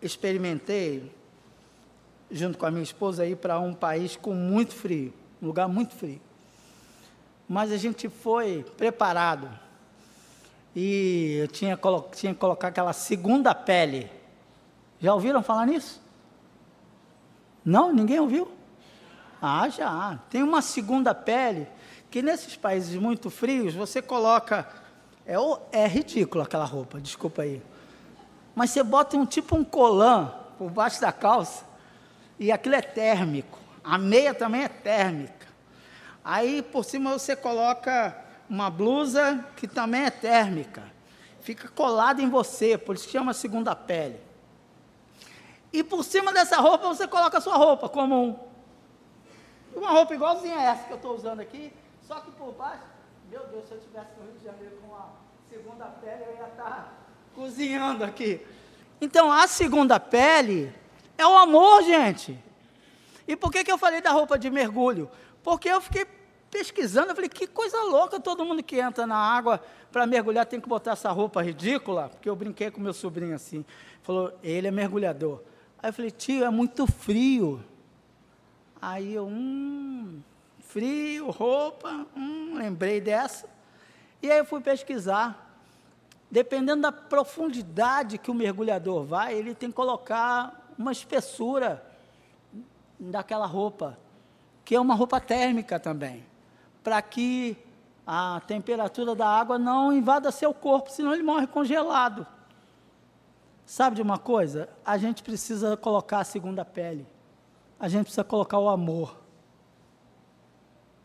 experimentei, 0.00 1.12
junto 2.30 2.58
com 2.58 2.66
a 2.66 2.70
minha 2.70 2.82
esposa, 2.82 3.26
ir 3.26 3.36
para 3.36 3.58
um 3.58 3.74
país 3.74 4.16
com 4.16 4.34
muito 4.34 4.74
frio, 4.74 5.12
um 5.42 5.46
lugar 5.46 5.68
muito 5.68 5.94
frio. 5.94 6.20
Mas 7.48 7.72
a 7.72 7.76
gente 7.76 8.08
foi 8.08 8.64
preparado. 8.76 9.48
E 10.74 11.36
eu 11.40 11.48
tinha, 11.48 11.78
tinha 12.14 12.34
que 12.34 12.40
colocar 12.40 12.68
aquela 12.68 12.92
segunda 12.92 13.54
pele 13.54 14.10
já 15.04 15.12
ouviram 15.12 15.42
falar 15.42 15.66
nisso? 15.66 16.00
Não? 17.62 17.92
Ninguém 17.92 18.18
ouviu? 18.18 18.50
Ah, 19.40 19.68
já. 19.68 20.18
Tem 20.30 20.42
uma 20.42 20.62
segunda 20.62 21.14
pele 21.14 21.68
que 22.10 22.22
nesses 22.22 22.56
países 22.56 22.96
muito 22.98 23.28
frios 23.28 23.74
você 23.74 24.00
coloca. 24.00 24.66
É, 25.26 25.34
é 25.72 25.86
ridículo 25.86 26.42
aquela 26.42 26.64
roupa, 26.64 26.98
desculpa 27.00 27.42
aí. 27.42 27.60
Mas 28.54 28.70
você 28.70 28.82
bota 28.82 29.16
um 29.16 29.26
tipo 29.26 29.56
um 29.56 29.64
colã 29.64 30.32
por 30.56 30.70
baixo 30.70 31.00
da 31.00 31.12
calça 31.12 31.64
e 32.38 32.52
aquilo 32.52 32.74
é 32.74 32.82
térmico. 32.82 33.58
A 33.82 33.98
meia 33.98 34.32
também 34.32 34.62
é 34.62 34.68
térmica. 34.68 35.46
Aí 36.24 36.62
por 36.62 36.84
cima 36.84 37.18
você 37.18 37.34
coloca 37.34 38.16
uma 38.48 38.70
blusa 38.70 39.44
que 39.56 39.66
também 39.66 40.04
é 40.04 40.10
térmica. 40.10 40.82
Fica 41.40 41.68
colada 41.68 42.22
em 42.22 42.30
você, 42.30 42.78
por 42.78 42.94
isso 42.94 43.10
chama 43.10 43.34
segunda 43.34 43.74
pele. 43.74 44.20
E 45.72 45.82
por 45.82 46.04
cima 46.04 46.32
dessa 46.32 46.60
roupa 46.60 46.86
você 46.86 47.06
coloca 47.06 47.38
a 47.38 47.40
sua 47.40 47.56
roupa 47.56 47.88
comum. 47.88 48.38
Uma 49.74 49.90
roupa 49.90 50.14
igualzinha 50.14 50.56
a 50.56 50.62
essa 50.62 50.84
que 50.84 50.92
eu 50.92 50.96
estou 50.96 51.14
usando 51.14 51.40
aqui, 51.40 51.72
só 52.00 52.20
que 52.20 52.30
por 52.30 52.52
baixo, 52.52 52.84
meu 53.28 53.44
Deus, 53.48 53.66
se 53.66 53.72
eu 53.72 53.78
estivesse 53.78 54.10
no 54.18 54.26
Rio 54.26 54.38
de 54.38 54.44
Janeiro 54.44 54.76
com 54.86 54.94
a 54.94 55.08
segunda 55.50 55.86
pele, 55.86 56.24
eu 56.28 56.36
ia 56.36 56.46
estar 56.46 56.64
tá 56.64 56.92
cozinhando 57.34 58.04
aqui. 58.04 58.40
Então 59.00 59.30
a 59.30 59.46
segunda 59.46 59.98
pele 59.98 60.72
é 61.18 61.26
o 61.26 61.36
amor, 61.36 61.82
gente. 61.82 62.38
E 63.26 63.36
por 63.36 63.50
que, 63.50 63.64
que 63.64 63.72
eu 63.72 63.78
falei 63.78 64.00
da 64.00 64.10
roupa 64.10 64.38
de 64.38 64.50
mergulho? 64.50 65.10
Porque 65.42 65.68
eu 65.68 65.80
fiquei 65.80 66.06
pesquisando, 66.50 67.10
eu 67.10 67.14
falei, 67.14 67.28
que 67.28 67.46
coisa 67.48 67.82
louca, 67.82 68.20
todo 68.20 68.44
mundo 68.44 68.62
que 68.62 68.78
entra 68.78 69.06
na 69.06 69.16
água 69.16 69.60
para 69.90 70.06
mergulhar 70.06 70.46
tem 70.46 70.60
que 70.60 70.68
botar 70.68 70.92
essa 70.92 71.10
roupa 71.10 71.42
ridícula, 71.42 72.08
porque 72.08 72.28
eu 72.28 72.36
brinquei 72.36 72.70
com 72.70 72.80
meu 72.80 72.92
sobrinho 72.92 73.34
assim, 73.34 73.64
falou, 74.02 74.32
ele 74.42 74.68
é 74.68 74.70
mergulhador. 74.70 75.42
Aí 75.82 75.90
eu 75.90 75.92
falei, 75.92 76.10
tio, 76.12 76.44
é 76.44 76.50
muito 76.50 76.86
frio. 76.86 77.62
Aí 78.80 79.14
eu, 79.14 79.26
hum, 79.26 80.20
frio, 80.60 81.30
roupa, 81.30 82.06
hum, 82.16 82.54
lembrei 82.54 83.00
dessa. 83.00 83.48
E 84.22 84.30
aí 84.30 84.38
eu 84.38 84.44
fui 84.44 84.60
pesquisar. 84.60 85.43
Dependendo 86.34 86.82
da 86.82 86.90
profundidade 86.90 88.18
que 88.18 88.28
o 88.28 88.34
mergulhador 88.34 89.04
vai, 89.04 89.34
ele 89.34 89.54
tem 89.54 89.68
que 89.68 89.76
colocar 89.76 90.68
uma 90.76 90.90
espessura 90.90 91.86
daquela 92.98 93.46
roupa, 93.46 93.96
que 94.64 94.74
é 94.74 94.80
uma 94.80 94.96
roupa 94.96 95.20
térmica 95.20 95.78
também, 95.78 96.26
para 96.82 97.00
que 97.00 97.56
a 98.04 98.42
temperatura 98.48 99.14
da 99.14 99.28
água 99.28 99.60
não 99.60 99.92
invada 99.92 100.32
seu 100.32 100.52
corpo, 100.52 100.90
senão 100.90 101.14
ele 101.14 101.22
morre 101.22 101.46
congelado. 101.46 102.26
Sabe 103.64 103.94
de 103.94 104.02
uma 104.02 104.18
coisa? 104.18 104.68
A 104.84 104.98
gente 104.98 105.22
precisa 105.22 105.76
colocar 105.76 106.18
a 106.18 106.24
segunda 106.24 106.64
pele. 106.64 107.06
A 107.78 107.86
gente 107.86 108.06
precisa 108.06 108.24
colocar 108.24 108.58
o 108.58 108.68
amor. 108.68 109.16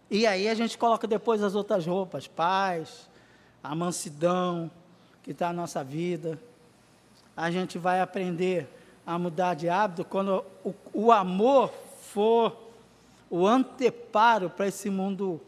E 0.10 0.26
aí 0.26 0.50
a 0.50 0.56
gente 0.56 0.76
coloca 0.76 1.06
depois 1.06 1.44
as 1.44 1.54
outras 1.54 1.86
roupas, 1.86 2.26
paz, 2.28 3.08
a 3.64 3.76
mansidão 3.76 4.72
que 5.30 5.34
está 5.34 5.50
na 5.50 5.62
nossa 5.62 5.84
vida. 5.84 6.40
A 7.38 7.52
gente 7.52 7.78
vai 7.78 8.02
aprender 8.02 8.68
a 9.06 9.20
mudar 9.20 9.54
de 9.54 9.70
hábito 9.70 10.04
quando 10.04 10.44
o, 10.66 10.74
o 10.92 11.12
amor 11.12 11.72
for 12.02 12.58
o 13.30 13.46
anteparo 13.46 14.50
para 14.50 14.68
esse 14.68 14.90
mundo 14.90 15.40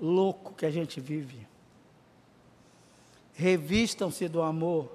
louco 0.00 0.52
que 0.54 0.66
a 0.66 0.70
gente 0.72 1.00
vive. 1.00 1.46
Revistam-se 3.34 4.26
do 4.26 4.42
amor 4.42 4.90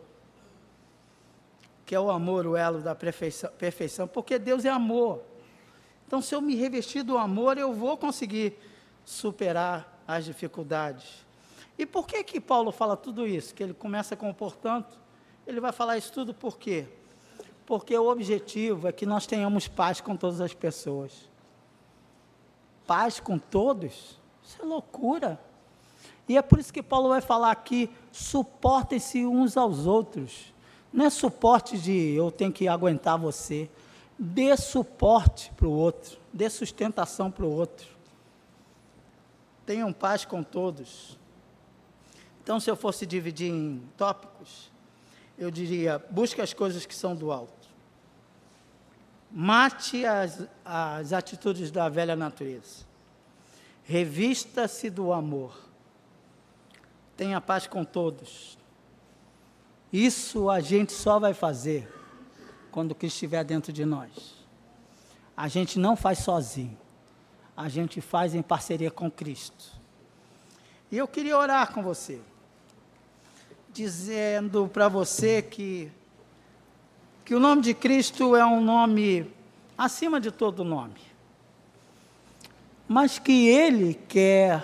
que 1.86 1.96
é 1.96 2.00
o 2.02 2.12
amor, 2.12 2.46
o 2.46 2.58
elo 2.58 2.82
da 2.82 2.94
perfeição, 2.94 3.50
perfeição, 3.58 4.06
porque 4.06 4.38
Deus 4.38 4.66
é 4.66 4.70
amor. 4.70 5.22
Então, 6.06 6.22
se 6.22 6.36
eu 6.36 6.42
me 6.42 6.56
revestir 6.56 7.04
do 7.04 7.18
amor, 7.18 7.58
eu 7.58 7.74
vou 7.74 7.96
conseguir 7.96 8.60
superar 9.06 10.04
as 10.06 10.26
dificuldades. 10.26 11.26
E 11.78 11.86
por 11.86 12.08
que 12.08 12.24
que 12.24 12.40
Paulo 12.40 12.72
fala 12.72 12.98
tudo 12.98 13.28
isso? 13.28 13.54
Que 13.54 13.64
ele 13.64 13.74
começa 13.74 14.16
com 14.16 14.30
o 14.30 14.34
portanto, 14.34 14.98
ele 15.46 15.60
vai 15.60 15.72
falar 15.72 15.98
isso 15.98 16.12
tudo 16.12 16.34
por 16.34 16.58
quê? 16.58 16.88
Porque 17.66 17.96
o 17.98 18.10
objetivo 18.10 18.88
é 18.88 18.92
que 18.92 19.06
nós 19.06 19.28
tenhamos 19.28 19.68
paz 19.68 20.02
com 20.02 20.16
todas 20.16 20.42
as 20.42 20.54
pessoas. 20.54 21.30
Paz 22.86 23.20
com 23.20 23.38
todos? 23.38 24.20
Isso 24.44 24.62
é 24.62 24.66
loucura. 24.66 25.40
E 26.28 26.38
é 26.38 26.42
por 26.42 26.60
isso 26.60 26.74
que 26.74 26.82
Paulo 26.82 27.10
vai 27.10 27.22
falar 27.22 27.52
aqui: 27.52 27.90
suportem-se 28.12 29.26
uns 29.26 29.56
aos 29.56 29.86
outros. 29.86 30.54
Não 30.92 31.06
é 31.06 31.10
suporte 31.10 31.78
de 31.78 32.16
eu 32.16 32.32
tenho 32.32 32.52
que 32.52 32.68
aguentar 32.68 33.18
você. 33.18 33.70
Dê 34.18 34.56
suporte 34.58 35.52
para 35.56 35.68
o 35.68 35.72
outro, 35.72 36.18
dê 36.34 36.50
sustentação 36.50 37.30
para 37.30 37.46
o 37.46 37.52
outro. 37.52 37.88
Tenham 39.66 39.94
paz 39.94 40.26
com 40.26 40.42
todos. 40.42 41.20
Então, 42.48 42.62
se 42.62 42.72
eu 42.72 42.78
fosse 42.78 43.06
dividir 43.06 43.52
em 43.52 43.84
tópicos, 43.98 44.72
eu 45.38 45.52
diria: 45.52 46.02
busque 46.10 46.40
as 46.40 46.54
coisas 46.54 46.86
que 46.86 46.96
são 46.96 47.14
do 47.14 47.30
alto. 47.30 47.68
Mate 49.30 50.06
as, 50.06 50.48
as 50.64 51.12
atitudes 51.12 51.72
da 51.72 51.90
velha 51.90 52.16
natureza. 52.16 52.86
Revista-se 53.84 54.90
do 54.90 55.12
amor. 55.12 55.60
Tenha 57.18 57.42
paz 57.42 57.68
com 57.68 57.84
todos. 57.84 58.58
Isso 59.92 60.50
a 60.50 60.62
gente 60.62 60.94
só 60.94 61.20
vai 61.20 61.34
fazer 61.34 61.94
quando 62.72 62.96
Cristo 62.96 63.16
estiver 63.16 63.44
dentro 63.44 63.74
de 63.74 63.84
nós. 63.84 64.38
A 65.36 65.50
gente 65.50 65.78
não 65.78 65.98
faz 65.98 66.20
sozinho. 66.20 66.78
A 67.58 67.68
gente 67.68 68.00
faz 68.00 68.34
em 68.34 68.42
parceria 68.42 68.90
com 68.90 69.12
Cristo. 69.12 69.66
E 70.90 70.98
eu 70.98 71.10
queria 71.10 71.38
orar 71.38 71.74
com 71.74 71.84
você, 71.84 72.22
dizendo 73.78 74.68
para 74.74 74.88
você 74.88 75.40
que 75.40 75.92
que 77.24 77.36
o 77.36 77.40
nome 77.40 77.62
de 77.62 77.74
Cristo 77.74 78.36
é 78.36 78.46
um 78.46 78.62
nome 78.62 79.30
acima 79.78 80.20
de 80.20 80.32
todo 80.32 80.64
nome, 80.64 81.02
mas 82.88 83.20
que 83.20 83.50
Ele 83.50 83.94
quer 84.08 84.64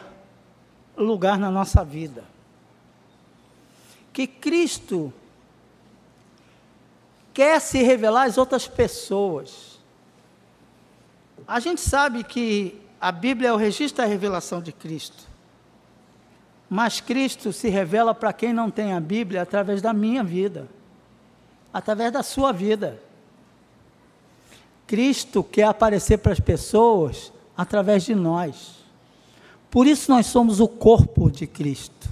lugar 0.97 1.37
na 1.37 1.51
nossa 1.51 1.83
vida. 1.83 2.23
Que 4.13 4.25
Cristo 4.25 5.13
quer 7.33 7.59
se 7.59 7.83
revelar 7.83 8.23
às 8.23 8.37
outras 8.37 8.65
pessoas. 8.65 9.77
A 11.45 11.59
gente 11.59 11.81
sabe 11.81 12.23
que 12.23 12.81
a 12.99 13.11
Bíblia 13.11 13.49
é 13.49 13.53
o 13.53 13.57
registro 13.57 14.01
da 14.01 14.07
revelação 14.07 14.61
de 14.61 14.71
Cristo. 14.71 15.32
Mas 16.73 16.99
Cristo 16.99 17.53
se 17.53 17.69
revela 17.69 18.15
para 18.15 18.33
quem 18.33 18.51
não 18.51 18.71
tem 18.71 18.93
a 18.93 18.99
Bíblia 18.99 19.43
através 19.43 19.79
da 19.79 19.93
minha 19.93 20.23
vida 20.23 20.67
através 21.71 22.11
da 22.11 22.23
sua 22.23 22.51
vida. 22.51 22.99
Cristo 24.87 25.43
quer 25.43 25.65
aparecer 25.65 26.17
para 26.17 26.31
as 26.31 26.39
pessoas 26.39 27.31
através 27.55 28.05
de 28.05 28.15
nós. 28.15 28.83
Por 29.69 29.85
isso 29.85 30.11
nós 30.11 30.25
somos 30.25 30.59
o 30.59 30.67
corpo 30.67 31.29
de 31.29 31.45
Cristo. 31.45 32.09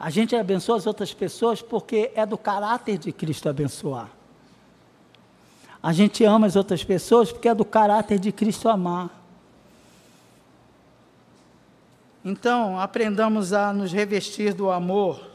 A 0.00 0.08
gente 0.08 0.34
abençoa 0.34 0.78
as 0.78 0.86
outras 0.86 1.12
pessoas 1.12 1.60
porque 1.60 2.10
é 2.14 2.24
do 2.24 2.38
caráter 2.38 2.96
de 2.96 3.12
Cristo 3.12 3.50
abençoar. 3.50 4.08
A 5.82 5.92
gente 5.92 6.24
ama 6.24 6.46
as 6.46 6.56
outras 6.56 6.82
pessoas 6.82 7.30
porque 7.30 7.50
é 7.50 7.54
do 7.54 7.66
caráter 7.66 8.18
de 8.18 8.32
Cristo 8.32 8.66
amar. 8.70 9.21
Então, 12.24 12.78
aprendamos 12.78 13.52
a 13.52 13.72
nos 13.72 13.92
revestir 13.92 14.54
do 14.54 14.70
amor 14.70 15.32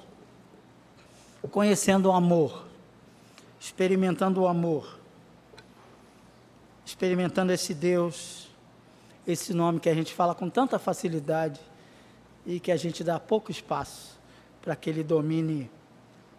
conhecendo 1.48 2.10
o 2.10 2.12
amor, 2.12 2.66
experimentando 3.60 4.42
o 4.42 4.48
amor, 4.48 5.00
experimentando 6.86 7.52
esse 7.52 7.74
Deus, 7.74 8.50
esse 9.26 9.54
nome 9.54 9.80
que 9.80 9.90
a 9.90 9.94
gente 9.94 10.14
fala 10.14 10.36
com 10.36 10.50
tanta 10.50 10.78
facilidade 10.78 11.60
e 12.46 12.60
que 12.60 12.72
a 12.72 12.78
gente 12.78 13.04
dá 13.04 13.20
pouco 13.20 13.52
espaço 13.52 14.20
para 14.62 14.76
que 14.76 14.90
ele 14.90 15.04
domine 15.04 15.70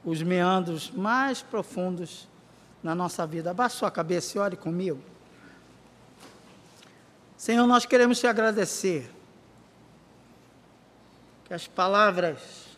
os 0.04 0.22
meandros 0.22 0.90
mais 0.90 1.42
profundos 1.42 2.28
na 2.82 2.94
nossa 2.94 3.26
vida. 3.26 3.50
Abaixe 3.50 3.76
sua 3.76 3.90
cabeça 3.90 4.38
e 4.38 4.40
ore 4.40 4.56
comigo. 4.56 5.00
Senhor, 7.36 7.66
nós 7.66 7.84
queremos 7.84 8.18
te 8.18 8.26
agradecer 8.26 9.10
que 11.48 11.54
as 11.54 11.66
palavras 11.66 12.68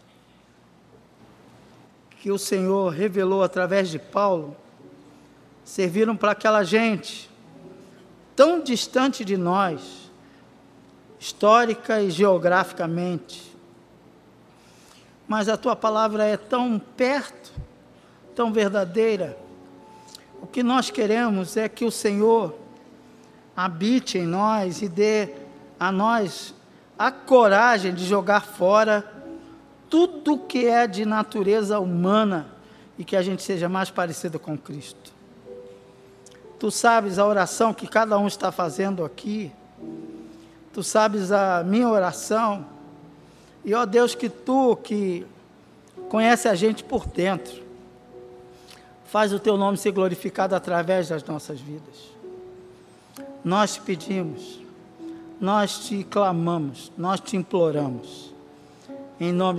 que 2.21 2.31
o 2.31 2.39
Senhor 2.39 2.91
revelou 2.91 3.43
através 3.43 3.89
de 3.89 3.99
Paulo 3.99 4.57
serviram 5.65 6.17
para 6.17 6.31
aquela 6.31 6.63
gente 6.63 7.29
tão 8.37 8.63
distante 8.63 9.25
de 9.25 9.37
nós, 9.37 10.11
histórica 11.19 12.01
e 12.01 12.11
geograficamente. 12.11 13.55
Mas 15.27 15.49
a 15.49 15.57
tua 15.57 15.75
palavra 15.75 16.25
é 16.25 16.37
tão 16.37 16.79
perto, 16.79 17.53
tão 18.37 18.53
verdadeira. 18.53 19.37
O 20.41 20.47
que 20.47 20.63
nós 20.63 20.91
queremos 20.91 21.57
é 21.57 21.69
que 21.69 21.85
o 21.85 21.91
Senhor 21.91 22.57
habite 23.55 24.17
em 24.17 24.27
nós 24.27 24.81
e 24.81 24.89
dê 24.89 25.35
a 25.79 25.91
nós 25.91 26.55
a 27.01 27.11
coragem 27.11 27.95
de 27.95 28.05
jogar 28.05 28.43
fora 28.43 29.11
tudo 29.89 30.37
que 30.37 30.67
é 30.67 30.87
de 30.87 31.07
natureza 31.07 31.81
humana 31.81 32.47
e 32.99 33.07
que 33.07 33.17
a 33.17 33.23
gente 33.23 33.43
seja 33.43 33.71
mais 33.71 33.91
parecido 33.91 34.39
com 34.39 34.55
Cristo. 34.59 35.11
Tu 36.59 36.71
sabes 36.71 37.19
a 37.19 37.27
oração 37.27 37.73
que 37.73 37.87
cada 37.87 38.19
um 38.19 38.27
está 38.27 38.53
fazendo 38.53 39.03
aqui. 39.03 39.51
Tu 40.75 40.83
sabes 40.83 41.33
a 41.33 41.65
minha 41.65 41.89
oração. 41.89 42.67
E 43.65 43.73
ó 43.73 43.87
Deus, 43.87 44.15
que 44.15 44.29
tu 44.29 44.77
que 44.77 45.27
conhece 46.11 46.49
a 46.49 46.55
gente 46.55 46.85
por 46.85 47.07
dentro, 47.07 47.63
faz 49.07 49.33
o 49.33 49.39
teu 49.39 49.57
nome 49.57 49.79
ser 49.79 49.93
glorificado 49.93 50.55
através 50.55 51.09
das 51.09 51.25
nossas 51.25 51.63
vidas. 51.63 52.11
Nós 53.43 53.73
te 53.77 53.81
pedimos, 53.81 54.60
nós 55.41 55.87
te 55.87 56.05
clamamos, 56.05 56.93
nós 56.97 57.19
te 57.19 57.37
imploramos. 57.37 58.31
Em 59.19 59.33
nome 59.33 59.59